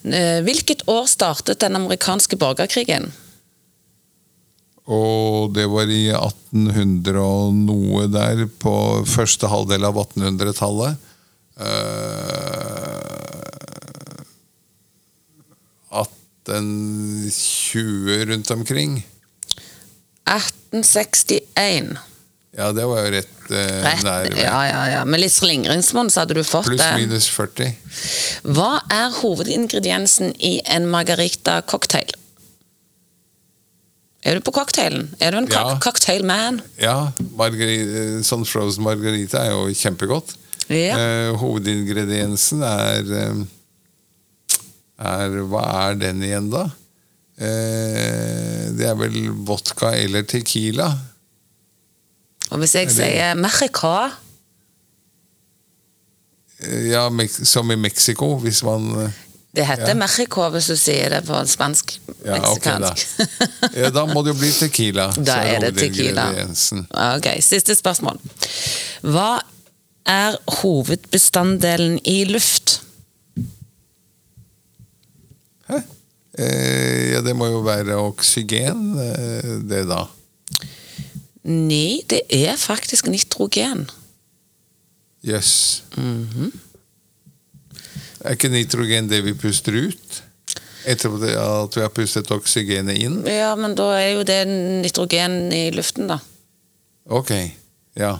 Eh, 0.08 0.40
Hvilket 0.46 0.86
år 0.88 1.04
startet 1.12 1.60
den 1.60 1.76
amerikanske 1.76 2.40
borgerkrigen? 2.40 3.10
Og 4.90 5.52
det 5.54 5.68
var 5.70 5.90
i 5.92 6.06
1800 6.16 7.20
og 7.20 7.52
noe 7.60 8.08
der, 8.10 8.46
på 8.58 8.72
første 9.06 9.52
halvdel 9.52 9.84
av 9.86 10.00
1800-tallet. 10.00 10.96
Eh, 16.48 16.54
1820 16.54 18.24
rundt 18.30 18.50
omkring. 18.50 19.06
1861. 20.24 21.98
Ja, 22.56 22.72
det 22.72 22.84
var 22.86 23.04
jo 23.04 23.10
rett, 23.14 23.50
eh, 23.50 23.82
Rett. 23.84 24.02
nær. 24.02 24.26
Ja, 24.36 24.60
ja, 24.66 24.80
ja. 24.90 25.04
Med 25.04 25.20
litt 25.20 25.32
slingringsmonn 25.32 26.10
så 26.10 26.20
hadde 26.24 26.34
du 26.34 26.42
fått 26.44 26.66
Pluss 26.66 26.82
minus 26.96 27.28
40. 27.30 27.76
Hva 28.42 28.80
er 28.90 29.10
hovedingrediensen 29.20 30.32
i 30.42 30.60
en 30.66 30.88
margarita-cocktail? 30.90 32.10
Er 34.22 34.34
du 34.36 34.40
på 34.44 34.52
cocktailen? 34.52 35.14
Er 35.20 35.30
du 35.30 35.38
en 35.38 35.46
Ja. 35.46 35.78
cocktail 35.80 36.24
man? 36.24 36.60
Ja, 36.78 37.12
eh, 37.16 38.20
sånn 38.22 38.44
frozen 38.44 38.82
margarita 38.84 39.38
er 39.46 39.50
jo 39.52 39.68
kjempegodt. 39.72 40.34
Ja. 40.68 40.96
Eh, 40.98 41.32
hovedingrediensen 41.36 42.62
er 42.62 43.00
eh, 43.16 43.34
er 45.00 45.38
Hva 45.50 45.62
er 45.90 45.94
den 46.00 46.22
igjen, 46.26 46.50
da? 46.52 46.66
Eh, 47.40 48.66
det 48.76 48.84
er 48.90 48.98
vel 49.00 49.16
vodka 49.48 49.94
eller 49.96 50.26
tequila. 50.28 50.90
Og 52.50 52.58
hvis 52.60 52.74
jeg 52.76 52.88
Er 52.90 52.94
sier 52.96 53.34
Mexica 53.38 54.10
Eh, 56.60 56.90
Ja, 56.90 57.06
som 57.44 57.70
i 57.72 57.76
Mexico, 57.76 58.34
hvis 58.42 58.62
man 58.66 58.90
eh, 59.06 59.10
Det 59.56 59.64
heter 59.66 59.88
Ja. 59.88 59.94
Mexico 59.94 60.44
hvis 60.52 60.66
du 60.70 60.76
sier 60.76 61.08
det 61.10 61.22
på 61.26 61.38
spansk. 61.48 61.96
Ja, 62.24 62.36
okay, 62.52 62.76
da. 62.78 62.90
Meksikansk. 62.92 63.06
ja, 63.80 63.90
Da 63.90 64.04
må 64.06 64.22
det 64.22 64.34
jo 64.34 64.38
bli 64.42 64.50
tequila. 64.52 65.08
Da 65.16 65.40
er 65.42 65.64
det 65.64 65.72
tequila. 65.80 66.28
ok, 67.16 67.30
Siste 67.42 67.74
spørsmål. 67.74 68.20
Hva 69.02 69.40
er 70.06 70.36
hovedbestanddelen 70.60 71.98
i 72.04 72.24
luft? 72.30 72.69
Hæ? 75.70 75.80
Eh, 76.38 77.10
ja, 77.14 77.20
det 77.26 77.34
må 77.36 77.48
jo 77.50 77.60
være 77.66 77.98
oksygen, 77.98 78.94
eh, 79.02 79.52
det 79.66 79.84
da. 79.90 80.04
Nei, 81.50 82.02
det 82.10 82.22
er 82.30 82.56
faktisk 82.60 83.08
nitrogen. 83.10 83.88
Jøss. 85.26 85.82
Mhm. 85.96 86.52
Er 88.20 88.36
ikke 88.36 88.50
nitrogen 88.52 89.08
det 89.08 89.22
vi 89.24 89.32
puster 89.34 89.72
ut? 89.88 90.22
Etter 90.88 91.12
at 91.12 91.76
vi 91.76 91.82
har 91.82 91.92
pustet 91.92 92.30
oksygenet 92.32 93.00
inn? 93.00 93.20
Ja, 93.28 93.54
men 93.56 93.74
da 93.76 93.90
er 93.98 94.14
jo 94.14 94.24
det 94.24 94.42
nitrogen 94.48 95.52
i 95.52 95.70
luften, 95.74 96.08
da. 96.08 96.18
Ok, 97.10 97.32
ja. 97.96 98.18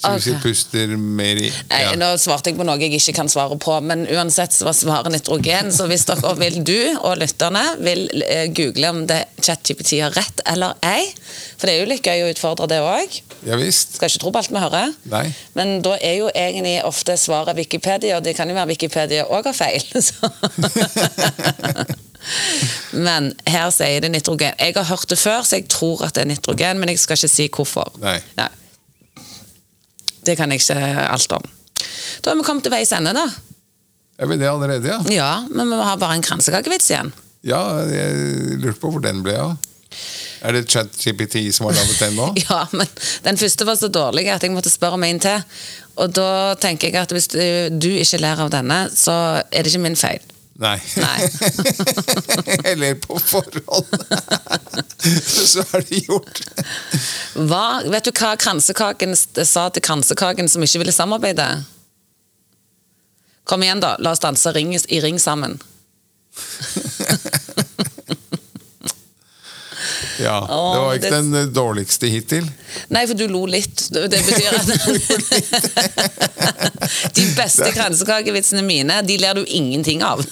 Så 0.00 0.10
hvis 0.14 0.26
vi 0.30 0.32
Ok. 0.32 0.42
puster 0.42 0.92
mer 0.96 1.36
i 1.36 1.50
Nei. 1.68 1.80
Nå 2.00 2.06
svarte 2.16 2.48
jeg 2.48 2.56
på 2.56 2.64
noe 2.64 2.78
jeg 2.80 2.94
ikke 2.96 3.12
kan 3.18 3.28
svare 3.28 3.58
på, 3.60 3.74
men 3.84 4.06
uansett 4.08 4.54
så 4.56 4.64
var 4.64 4.72
svaret 4.78 5.12
nitrogen. 5.12 5.68
Så 5.76 5.84
hvis 5.90 6.06
dere 6.08 6.30
vil, 6.40 6.56
du 6.64 6.96
og 7.02 7.18
lytterne 7.20 7.64
vil 7.84 8.06
eh, 8.24 8.46
google 8.56 8.88
om 8.94 9.02
det 9.10 9.18
ChatGPT 9.44 9.98
har 10.00 10.14
rett 10.16 10.40
eller 10.48 10.72
ei, 10.88 11.04
for 11.58 11.68
det 11.68 11.74
er 11.74 11.82
jo 11.82 11.90
litt 11.92 12.06
gøy 12.08 12.24
å 12.24 12.30
utfordre 12.32 12.68
det 12.72 12.80
òg. 12.80 13.20
ja 13.44 13.56
visst. 13.60 13.94
Skal 13.98 14.08
ikke 14.08 14.22
tro 14.24 14.32
på 14.32 14.40
alt 14.40 14.50
vi 14.54 14.62
hører. 14.64 14.94
Nei. 15.12 15.26
Men 15.54 15.82
da 15.84 15.96
er 16.00 16.16
jo 16.22 16.30
egentlig 16.32 16.78
ofte 16.88 17.16
svaret 17.20 17.56
Wikipedia, 17.60 18.16
og 18.16 18.24
det 18.24 18.36
kan 18.36 18.48
jo 18.48 18.54
være 18.56 18.72
Wikipedia 18.72 19.26
òg 19.28 19.44
har 19.52 19.56
feil. 19.56 19.84
Så. 20.00 20.30
Men 22.92 23.30
her 23.48 23.70
sier 23.74 24.00
det 24.04 24.10
nitrogen. 24.12 24.52
Jeg 24.60 24.74
har 24.76 24.84
hørt 24.90 25.08
det 25.10 25.18
før, 25.18 25.42
så 25.46 25.56
jeg 25.60 25.68
tror 25.72 26.04
at 26.06 26.14
det 26.16 26.24
er 26.24 26.30
nitrogen, 26.32 26.80
men 26.80 26.88
jeg 26.92 27.00
skal 27.02 27.16
ikke 27.20 27.30
si 27.32 27.48
hvorfor. 27.52 27.92
Nei. 28.02 28.18
Det 30.30 30.38
kan 30.38 30.52
jeg 30.54 30.62
ikke 30.62 30.78
alt 31.10 31.32
om. 31.34 31.48
Da 32.22 32.30
har 32.30 32.38
vi 32.38 32.46
kommet 32.46 32.62
til 32.66 32.74
veis 32.74 32.92
ende, 32.94 33.14
da. 33.16 33.26
Er 34.20 34.28
vi 34.28 34.36
det 34.38 34.46
allerede, 34.50 34.86
ja? 34.86 35.00
Ja, 35.10 35.32
men 35.48 35.66
vi 35.66 35.74
må 35.74 35.82
ha 35.86 35.96
bare 35.98 36.18
en 36.18 36.24
kransekakevits 36.24 36.90
igjen. 36.92 37.10
Ja, 37.46 37.60
jeg 37.88 38.58
lurte 38.60 38.78
på 38.82 38.90
hvor 38.92 39.02
den 39.02 39.22
ble 39.24 39.36
av. 39.40 39.54
Er 40.44 40.56
det 40.56 40.66
ChatGPT 40.72 41.42
som 41.52 41.66
har 41.68 41.76
laget 41.76 41.98
den 42.00 42.16
nå? 42.16 42.30
Ja, 42.48 42.62
men 42.72 42.88
den 43.24 43.40
første 43.40 43.66
var 43.68 43.78
så 43.80 43.88
dårlig 43.92 44.28
at 44.32 44.44
jeg 44.44 44.52
måtte 44.54 44.72
spørre 44.72 45.00
om 45.00 45.04
en 45.08 45.20
til. 45.20 45.40
Og 46.00 46.12
da 46.16 46.54
tenker 46.60 46.88
jeg 46.88 47.00
at 47.00 47.12
hvis 47.16 47.28
du, 47.32 47.40
du 47.80 47.90
ikke 47.90 48.20
ler 48.22 48.44
av 48.44 48.52
denne, 48.52 48.82
så 48.94 49.14
er 49.42 49.64
det 49.64 49.72
ikke 49.72 49.84
min 49.88 49.98
feil. 50.00 50.22
Nei. 50.60 50.76
Nei. 51.00 51.20
Eller 52.70 52.94
på 53.00 53.16
forhold. 53.18 53.86
Så 55.52 55.64
er 55.72 55.86
det 55.88 56.02
gjort. 56.04 56.42
Hva, 57.48 57.80
vet 57.88 58.04
du 58.04 58.12
hva 58.12 58.34
kransekaken 58.40 59.16
sa 59.16 59.68
til 59.72 59.84
kransekaken 59.86 60.50
som 60.52 60.62
ikke 60.66 60.82
ville 60.84 60.92
samarbeide? 60.92 61.48
Kom 63.48 63.64
igjen, 63.64 63.80
da. 63.82 63.94
La 64.04 64.12
oss 64.12 64.20
danse 64.22 64.52
ring, 64.52 64.74
i 64.76 65.00
ring 65.00 65.18
sammen. 65.22 65.56
Ja, 70.20 70.46
Åh, 70.50 70.74
Det 70.74 70.80
var 70.80 70.94
ikke 70.94 71.02
det- 71.02 71.10
den 71.16 71.34
eh, 71.34 71.46
dårligste 71.48 72.06
hittil. 72.12 72.44
Nei, 72.92 73.06
for 73.08 73.14
du 73.16 73.26
lo 73.28 73.46
litt. 73.48 73.86
Det 73.92 74.02
det 74.12 74.20
betyr 74.26 74.52
at 74.52 74.66
De 77.14 77.26
beste 77.36 77.68
kransekakevitsene 77.74 78.62
mine, 78.66 79.00
de 79.06 79.18
ler 79.20 79.38
du 79.38 79.44
ingenting 79.46 80.02
av. 80.06 80.22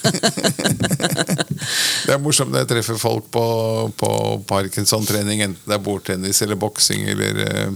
Det 2.05 2.15
er 2.15 2.21
morsomt 2.23 2.51
når 2.53 2.63
jeg 2.63 2.69
treffer 2.71 2.97
folk 2.99 3.27
på, 3.33 3.43
på 3.99 4.09
Parkinson-trening, 4.49 5.43
enten 5.45 5.69
det 5.69 5.75
er 5.75 5.83
bordtennis 5.83 6.39
eller 6.41 6.57
boksing 6.57 7.03
eller 7.11 7.41
eh, 7.43 7.73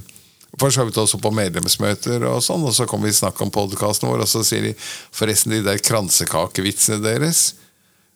for 0.60 0.74
så 0.74 0.86
vidt 0.88 0.98
også 1.02 1.20
på 1.22 1.32
medlemsmøter 1.34 2.24
og 2.30 2.40
sånn, 2.46 2.64
og 2.66 2.74
så 2.76 2.88
kommer 2.90 3.10
vi 3.10 3.18
snakk 3.18 3.42
om 3.44 3.52
podkasten 3.54 4.10
vår, 4.10 4.24
og 4.26 4.30
så 4.30 4.44
sier 4.46 4.70
de 4.70 4.74
forresten 4.80 5.54
de 5.54 5.62
der 5.66 5.82
kransekakevitsene 5.82 7.02
deres, 7.04 7.44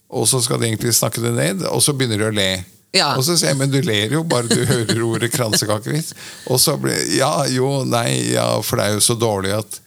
og 0.07 0.27
så 0.29 0.41
skal 0.43 0.61
de 0.61 0.69
egentlig 0.69 0.93
snakke 0.95 1.23
det 1.23 1.33
ned, 1.35 1.65
og 1.67 1.81
så 1.83 1.95
begynner 1.97 2.23
de 2.23 2.29
å 2.29 2.35
le. 2.37 2.51
Ja. 2.95 3.09
Og 3.17 3.25
så 3.25 3.35
sier 3.35 3.51
jeg, 3.51 3.59
men 3.59 3.73
du 3.73 3.79
ler 3.83 4.13
jo 4.15 4.23
bare 4.27 4.49
du 4.49 4.61
hører 4.65 5.01
ordet 5.03 5.31
kransekakevits. 5.33 6.13
Og 6.47 6.61
så 6.61 6.77
blir 6.79 6.95
ja, 7.17 7.31
jo, 7.51 7.83
nei, 7.85 8.31
ja, 8.31 8.47
for 8.63 8.79
det 8.79 8.85
er 8.85 8.95
jo 8.95 9.03
så 9.03 9.17
dårlig 9.19 9.51
at 9.57 9.81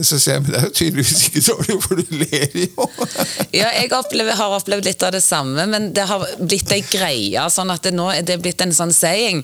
Så 0.00 0.16
sier 0.16 0.38
jeg, 0.38 0.42
men 0.46 0.54
det 0.54 0.56
er 0.56 0.62
jo 0.64 0.72
tydeligvis 0.78 1.18
ikke 1.28 1.40
dårlig, 1.50 1.74
for 1.84 1.98
du 2.00 2.14
ler 2.16 2.54
jo. 2.62 2.86
Ja, 3.60 3.66
jeg 3.76 3.90
opplever, 3.92 4.32
har 4.38 4.54
opplevd 4.56 4.86
litt 4.88 5.02
av 5.04 5.12
det 5.12 5.20
samme, 5.20 5.66
men 5.68 5.90
det 5.92 6.06
har 6.08 6.24
blitt 6.40 6.72
ei 6.72 6.80
greie. 6.88 7.42
sånn 7.52 7.68
at 7.74 7.84
det 7.84 7.92
nå 7.92 8.06
er 8.14 8.24
det 8.24 8.38
blitt 8.40 8.64
en 8.64 8.72
sånn 8.72 8.94
saying. 8.96 9.42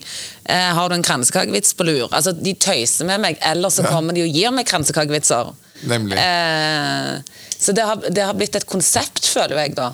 Eh, 0.49 0.71
har 0.79 0.89
du 0.89 0.97
en 0.97 1.05
kransekakevits 1.05 1.77
på 1.77 1.85
lur? 1.85 2.09
Altså, 2.17 2.33
De 2.33 2.55
tøyser 2.57 3.05
med 3.11 3.21
meg, 3.27 3.37
eller 3.45 3.69
så 3.69 3.85
Ja. 3.85 3.93
kommer 3.93 4.17
de 4.17 4.25
og 4.25 4.33
gir 4.33 4.51
meg 4.57 4.67
kransekakevitser. 4.73 5.53
Nemlig. 5.85 6.17
Eh, 6.17 7.21
så 7.61 7.75
det 7.77 7.85
har, 7.85 7.97
det 8.09 8.25
har 8.25 8.35
blitt 8.35 8.57
et 8.57 8.67
konsept, 8.67 9.29
føler 9.29 9.67
jeg, 9.67 9.77
da. 9.77 9.93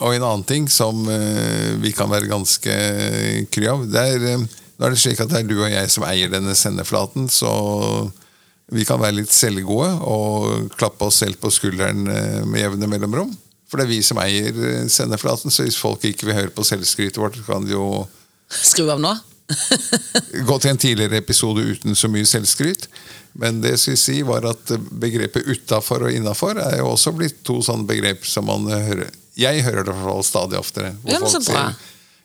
Og 0.00 0.14
en 0.14 0.22
annen 0.22 0.46
ting 0.46 0.68
som 0.70 1.02
eh, 1.10 1.74
vi 1.82 1.90
kan 1.92 2.08
være 2.10 2.30
ganske 2.30 2.78
kry 3.50 3.66
av 3.74 3.88
det 3.90 4.06
er, 4.14 4.28
eh, 4.36 4.46
Nå 4.78 4.86
er 4.86 4.90
det 4.90 4.98
slik 4.98 5.20
at 5.22 5.30
det 5.30 5.38
er 5.44 5.46
du 5.46 5.58
og 5.62 5.70
jeg 5.70 5.90
som 5.90 6.02
eier 6.06 6.30
denne 6.32 6.54
sendeflaten, 6.58 7.28
så 7.30 7.50
vi 8.72 8.84
kan 8.88 9.00
være 9.00 9.18
litt 9.20 9.32
selvgode 9.32 9.90
og 10.08 10.70
klappe 10.78 11.08
oss 11.08 11.20
selv 11.22 11.36
på 11.42 11.50
skulderen 11.52 12.06
eh, 12.08 12.42
med 12.48 12.62
jevne 12.64 12.88
mellomrom. 12.88 13.34
For 13.68 13.80
det 13.80 13.86
er 13.86 13.92
vi 13.92 14.00
som 14.06 14.20
eier 14.22 14.54
eh, 14.54 14.86
sendeflaten, 14.92 15.52
så 15.52 15.66
hvis 15.66 15.78
folk 15.80 16.04
ikke 16.08 16.28
vil 16.30 16.38
høre 16.38 16.54
på 16.54 16.64
selvskrytet 16.66 17.20
vårt, 17.20 17.38
kan 17.46 17.64
de 17.66 17.76
jo 17.76 18.06
Skru 18.54 18.86
av 18.92 19.00
nå. 19.02 19.10
gå 20.48 20.56
til 20.62 20.70
en 20.70 20.80
tidligere 20.80 21.18
episode 21.20 21.64
uten 21.64 21.96
så 21.98 22.08
mye 22.12 22.28
selvskryt. 22.28 22.86
Men 23.40 23.58
det 23.64 23.74
jeg 23.74 23.82
skulle 23.82 24.00
si 24.00 24.16
var 24.22 24.46
at 24.46 24.72
begrepet 25.00 25.44
'utafor' 25.48 26.06
og 26.06 26.12
'innafor' 26.12 26.60
er 26.62 26.78
jo 26.78 26.92
også 26.92 27.12
blitt 27.16 27.42
to 27.44 27.58
sånne 27.64 27.88
begrep 27.88 28.24
som 28.26 28.46
man 28.46 28.68
hører 28.70 29.10
Jeg 29.36 29.64
hører 29.66 29.82
det 29.82 29.90
i 29.90 29.96
hvert 29.96 30.06
fall 30.06 30.22
stadig 30.24 30.58
oftere. 30.58 30.92
hvor 31.02 31.10
Ja, 31.10 31.18
folk 31.18 31.42
sier, 31.42 31.74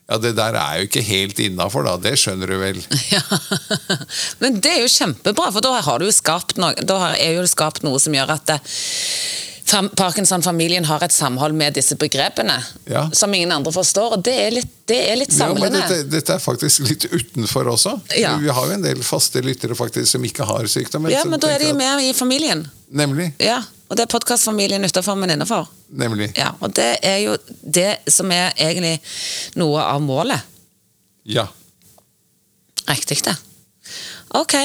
Ja, 0.10 0.17
det 0.17 0.32
der 0.39 0.56
er 0.58 0.80
jo 0.80 0.88
ikke 0.89 1.04
helt 1.06 1.39
innafor, 1.43 1.86
da. 1.86 1.98
Det 2.02 2.15
skjønner 2.17 2.50
du 2.50 2.58
vel. 2.62 2.80
Ja. 3.13 3.22
Men 4.41 4.58
det 4.62 4.72
er 4.72 4.82
jo 4.84 4.89
kjempebra, 4.89 5.52
for 5.54 5.62
da 5.65 5.76
har 5.86 6.00
du 6.02 6.08
jo 6.08 6.13
skapt 6.15 6.58
noe, 6.62 6.74
da 6.86 7.12
er 7.13 7.38
jo 7.38 7.45
skapt 7.50 7.84
noe 7.86 8.00
som 8.02 8.15
gjør 8.17 8.34
at 8.39 8.50
det, 8.50 8.58
Parkinson-familien 9.69 10.86
har 10.89 11.04
et 11.06 11.13
samhold 11.13 11.54
med 11.54 11.76
disse 11.78 11.93
begrepene 12.00 12.56
Ja. 12.89 13.10
som 13.13 13.34
ingen 13.34 13.52
andre 13.54 13.72
forstår. 13.72 14.15
Og 14.17 14.24
det 14.26 14.34
er 14.34 14.52
litt, 14.56 14.72
det 14.89 14.98
er 15.12 15.15
litt 15.19 15.36
Ja, 15.38 15.52
men 15.54 15.74
dette, 15.74 16.00
dette 16.10 16.34
er 16.34 16.41
faktisk 16.41 16.88
litt 16.89 17.06
utenfor 17.12 17.69
også. 17.69 18.00
Ja. 18.17 18.36
Vi 18.41 18.50
har 18.50 18.65
jo 18.65 18.74
en 18.80 18.86
del 18.86 19.04
faste 19.06 19.43
lyttere 19.45 19.78
faktisk 19.78 20.10
som 20.15 20.26
ikke 20.26 20.48
har 20.50 20.65
sykdom. 20.65 21.10
ja, 21.13 21.24
men 21.26 21.39
da 21.39 21.52
er 21.54 21.60
de 21.60 21.74
med 21.78 22.02
i 22.08 22.13
familien. 22.17 22.65
Nemlig. 22.89 23.34
Ja, 23.38 23.62
Og 23.89 23.97
det 23.97 24.06
er 24.06 24.12
podkastfamilien 24.12 24.86
utenfor, 24.86 25.17
men 25.17 25.34
innenfor. 25.34 25.69
Nemlig. 25.97 26.30
Ja, 26.38 26.52
og 26.62 26.75
det 26.78 26.91
er 27.06 27.23
jo 27.23 27.38
det 27.62 27.95
som 28.13 28.30
er 28.32 28.54
egentlig 28.54 28.99
noe 29.58 29.82
av 29.82 30.04
målet. 30.06 30.45
Ja. 31.25 31.47
Riktig, 32.89 33.23
det. 33.25 33.34
Ok. 34.38 34.56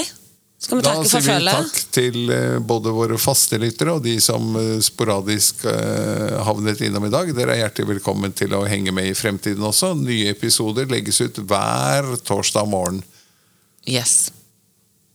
Skal 0.64 0.78
vi 0.78 0.84
Da 0.84 0.92
takke 0.94 1.08
sier 1.08 1.24
for 1.24 1.40
vi 1.40 1.52
takk 1.52 1.80
til 1.92 2.30
eh, 2.32 2.58
både 2.64 2.92
våre 2.96 3.18
faste 3.20 3.58
lyttere 3.60 3.96
og 3.96 4.04
de 4.04 4.14
som 4.22 4.54
eh, 4.60 4.78
sporadisk 4.84 5.66
eh, 5.68 6.38
havnet 6.46 6.80
innom 6.86 7.04
i 7.04 7.12
dag. 7.12 7.32
Dere 7.36 7.56
er 7.56 7.64
hjertelig 7.64 7.96
velkommen 7.96 8.32
til 8.36 8.56
å 8.56 8.62
henge 8.68 8.92
med 8.96 9.10
i 9.10 9.16
fremtiden 9.18 9.64
også. 9.64 9.92
Nye 9.98 10.32
episoder 10.32 10.88
legges 10.88 11.20
ut 11.20 11.42
hver 11.44 12.14
torsdag 12.24 12.68
morgen. 12.72 13.02
Yes. 13.84 14.32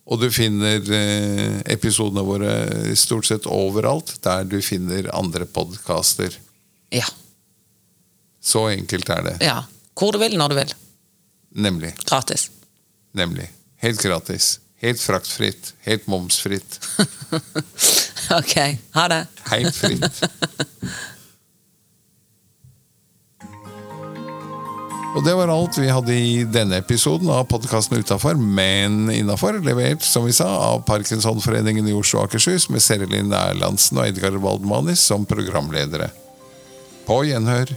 Og 0.10 0.18
du 0.22 0.30
finner 0.34 0.82
eh, 0.96 1.60
episodene 1.70 2.24
våre 2.26 2.54
stort 2.98 3.28
sett 3.30 3.46
overalt 3.50 4.16
der 4.26 4.48
du 4.50 4.58
finner 4.66 5.10
andre 5.14 5.46
podkaster. 5.46 6.34
Ja. 6.94 7.06
Så 8.42 8.66
enkelt 8.72 9.10
er 9.14 9.28
det. 9.28 9.36
ja. 9.46 9.60
Hvor 10.00 10.16
du 10.16 10.22
vil, 10.22 10.38
når 10.40 10.54
du 10.54 10.56
vil. 10.56 10.70
Nemlig. 11.60 11.90
Gratis. 12.08 12.46
Nemlig. 13.12 13.50
Helt 13.84 14.00
gratis. 14.00 14.60
Helt 14.80 15.02
fraktfritt. 15.04 15.74
Helt 15.84 16.08
momsfritt. 16.08 16.80
ok. 18.40 18.56
Ha 18.96 19.08
det. 19.12 19.20
Helt 19.52 19.76
fritt. 19.76 20.24
Og 25.18 25.24
det 25.26 25.34
var 25.34 25.50
alt 25.50 25.78
vi 25.80 25.90
hadde 25.90 26.14
i 26.14 26.44
denne 26.46 26.78
episoden 26.84 27.32
av 27.34 27.48
podkasten 27.50 27.98
Utafor, 27.98 28.38
men 28.38 29.10
innafor. 29.10 29.58
Levert, 29.66 30.06
som 30.06 30.28
vi 30.28 30.36
sa, 30.38 30.46
av 30.70 30.84
Parkinsonforeningen 30.86 31.90
i 31.90 31.96
Oslo 31.98 32.22
og 32.22 32.30
Akershus 32.30 32.70
med 32.70 32.84
Serelin 32.86 33.34
Erlandsen 33.34 33.98
og 33.98 34.06
Edgar 34.06 34.38
Waldmanis 34.38 35.02
som 35.10 35.26
programledere. 35.26 36.12
På 37.10 37.24
gjenhør. 37.26 37.74